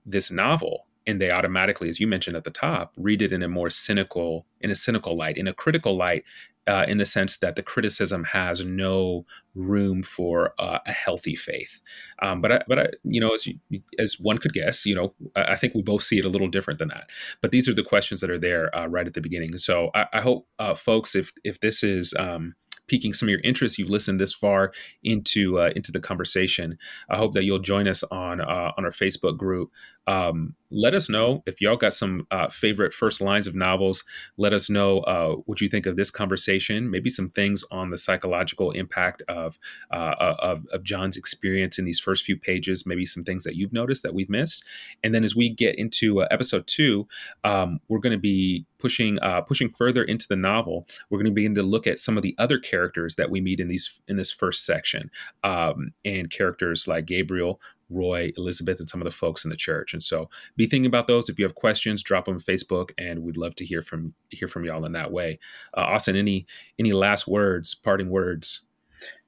this 0.06 0.32
novel 0.32 0.88
and 1.08 1.20
they 1.20 1.32
automatically, 1.32 1.90
as 1.90 2.00
you 2.00 2.08
mentioned 2.08 2.36
at 2.36 2.44
the 2.44 2.52
top, 2.52 2.94
read 2.96 3.22
it 3.22 3.34
in 3.34 3.42
a 3.42 3.48
more 3.48 3.70
cynical, 3.70 4.46
in 4.60 4.70
a 4.70 4.76
cynical 4.76 5.18
light, 5.18 5.38
in 5.38 5.48
a 5.48 5.54
critical 5.54 5.98
light, 5.98 6.24
uh, 6.68 6.86
in 6.88 6.98
the 6.98 7.06
sense 7.06 7.38
that 7.38 7.56
the 7.56 7.64
criticism 7.64 8.24
has 8.24 8.64
no 8.64 9.26
room 9.56 10.04
for 10.04 10.54
uh, 10.60 10.80
a 10.86 10.92
healthy 10.92 11.36
faith. 11.36 11.82
Um, 12.22 12.42
but 12.42 12.52
I, 12.52 12.62
but 12.68 12.80
I, 12.80 12.88
you 13.04 13.20
know, 13.20 13.34
as 13.34 13.48
you, 13.48 13.60
as 14.00 14.20
one 14.20 14.38
could 14.38 14.54
guess, 14.54 14.86
you 14.86 14.96
know, 14.96 15.14
I, 15.36 15.56
think 15.56 15.74
we 15.74 15.82
both 15.82 16.04
see 16.04 16.18
it 16.18 16.26
a 16.26 16.30
little 16.30 16.48
different 16.48 16.80
than 16.80 16.90
that. 16.90 17.10
But 17.42 17.52
these 17.52 17.68
are 17.68 17.74
the 17.74 17.84
questions 17.84 18.22
that 18.22 18.30
are 18.30 18.40
there 18.40 18.76
uh, 18.76 18.88
right 18.88 19.08
at 19.08 19.14
the 19.14 19.22
beginning. 19.22 19.58
So 19.58 19.92
I, 19.94 20.06
I 20.14 20.22
hope 20.22 20.48
uh, 20.60 20.76
folks, 20.76 21.16
if 21.16 21.34
if 21.44 21.60
this 21.60 21.84
is 21.84 22.14
um, 22.18 22.56
piquing 22.88 23.14
some 23.14 23.28
of 23.28 23.32
your 23.32 23.42
interest, 23.42 23.78
you've 23.78 23.90
listened 23.90 24.20
this 24.20 24.34
far 24.34 24.74
into 25.04 25.60
uh, 25.60 25.72
into 25.76 25.92
the 25.92 26.00
conversation. 26.00 26.78
I 27.10 27.18
hope 27.18 27.34
that 27.34 27.44
you'll 27.44 27.60
join 27.60 27.88
us 27.88 28.04
on 28.12 28.42
uh, 28.42 28.72
on 28.78 28.86
our 28.86 28.92
Facebook 28.92 29.38
group 29.38 29.72
Um, 30.08 30.56
let 30.72 30.94
us 30.94 31.10
know 31.10 31.44
if 31.46 31.62
y'all 31.62 31.78
got 31.78 31.94
some 31.94 32.26
uh, 32.32 32.50
favorite 32.50 32.94
first 32.94 33.22
lines 33.22 33.48
of 33.48 33.56
novels. 33.56 34.04
Let 34.38 34.54
us 34.54 34.70
know 34.70 35.00
uh, 35.02 35.36
what 35.46 35.62
you 35.62 35.68
think 35.68 35.86
of 35.86 35.96
this 35.96 36.10
conversation. 36.10 36.90
Maybe 36.90 37.10
some 37.10 37.30
things 37.30 37.64
on 37.72 37.92
the 37.92 37.98
psychological 37.98 38.72
impact 38.72 39.22
of, 39.46 39.60
uh, 39.92 40.36
of, 40.40 40.66
of 40.72 40.84
John's 40.84 41.18
experience 41.18 41.80
in 41.80 41.86
these 41.86 42.00
first 42.00 42.24
few 42.24 42.38
pages. 42.38 42.86
Maybe 42.86 43.06
some 43.06 43.24
things 43.24 43.44
that 43.44 43.56
you've 43.56 43.74
noticed 43.74 44.04
that 44.04 44.14
we've 44.14 44.30
missed. 44.30 44.64
And 45.04 45.14
then 45.14 45.24
as 45.24 45.36
we 45.36 45.50
get 45.50 45.76
into 45.78 46.22
uh, 46.22 46.28
episode 46.32 46.68
two, 46.68 47.08
um, 47.44 47.80
we're 47.88 48.00
going 48.00 48.12
to 48.12 48.20
be 48.20 48.66
pushing 48.82 49.20
uh, 49.20 49.42
pushing 49.42 49.70
further 49.70 50.04
into 50.04 50.28
the 50.28 50.36
novel. 50.36 50.88
We're 51.10 51.20
going 51.20 51.26
to 51.26 51.32
begin 51.32 51.56
to 51.56 51.64
look 51.64 51.88
at 51.88 52.00
some 52.00 52.18
of 52.18 52.24
the 52.24 52.36
other 52.38 52.60
characters 52.60 53.16
that 53.16 53.30
we 53.30 53.42
meet 53.42 53.60
in 53.60 53.68
these 53.68 54.02
in 54.08 54.18
this 54.18 54.32
first 54.32 54.66
section, 54.66 55.10
um, 55.44 55.94
and 56.04 56.30
characters 56.30 56.88
like 56.88 57.06
Gabriel, 57.06 57.62
Roy, 57.90 58.32
Elizabeth, 58.38 58.80
and 58.80 58.90
some 58.90 59.02
of 59.02 59.06
the 59.06 59.12
folks 59.12 59.44
in 59.44 59.50
the 59.50 59.56
church. 59.56 59.94
And 59.94 60.04
so 60.04 60.30
be 60.56 60.66
thinking 60.66 60.88
about 60.88 61.08
those. 61.08 61.30
If 61.30 61.38
you 61.38 61.46
have 61.46 61.56
questions, 61.56 62.02
drop 62.04 62.26
them 62.26 62.36
on 62.36 62.42
Facebook, 62.42 62.92
and 62.98 63.24
we'd 63.24 63.38
love 63.38 63.56
to 63.56 63.66
hear 63.66 63.84
from 63.84 64.14
hear 64.30 64.48
from 64.48 64.66
y'all 64.66 64.86
in 64.86 64.94
that 64.94 65.12
way. 65.12 65.40
Uh, 65.78 65.82
Austin, 65.82 66.16
any 66.16 66.46
any 66.80 66.92
last 66.92 67.28
words, 67.28 67.76
parting 67.76 68.10
words? 68.10 68.66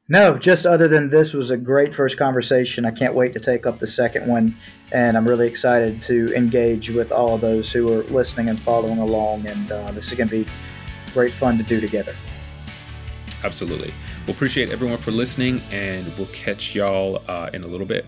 No, 0.10 0.38
just 0.38 0.66
other 0.66 0.90
than 0.90 1.10
this 1.10 1.34
was 1.34 1.50
a 1.50 1.56
great 1.56 1.94
first 1.94 2.18
conversation. 2.18 2.86
I 2.86 2.92
can't 2.92 3.14
wait 3.14 3.32
to 3.34 3.40
take 3.40 3.66
up 3.66 3.80
the 3.80 3.88
second 3.88 4.28
one, 4.28 4.58
and 4.92 5.16
I'm 5.16 5.26
really 5.26 5.48
excited 5.48 6.02
to 6.04 6.34
engage 6.36 6.90
with 6.90 7.14
all 7.14 7.36
of 7.36 7.42
those 7.42 7.72
who 7.72 7.90
are 7.92 8.04
listening 8.04 8.50
and 8.50 8.60
following 8.60 9.00
along. 9.00 9.48
And 9.48 9.72
uh, 9.72 9.92
this 9.92 10.12
is 10.12 10.18
going 10.18 10.28
to 10.28 10.44
be 10.44 10.52
great 11.14 11.34
fun 11.34 11.58
to 11.58 11.64
do 11.64 11.80
together. 11.80 12.14
Absolutely. 13.46 13.94
We'll 14.28 14.36
appreciate 14.36 14.72
everyone 14.72 14.98
for 14.98 15.12
listening, 15.12 15.62
and 15.72 16.06
we'll 16.18 16.28
catch 16.28 16.76
y'all 16.76 17.22
uh, 17.30 17.50
in 17.54 17.64
a 17.64 17.68
little 17.68 17.88
bit. 17.88 18.06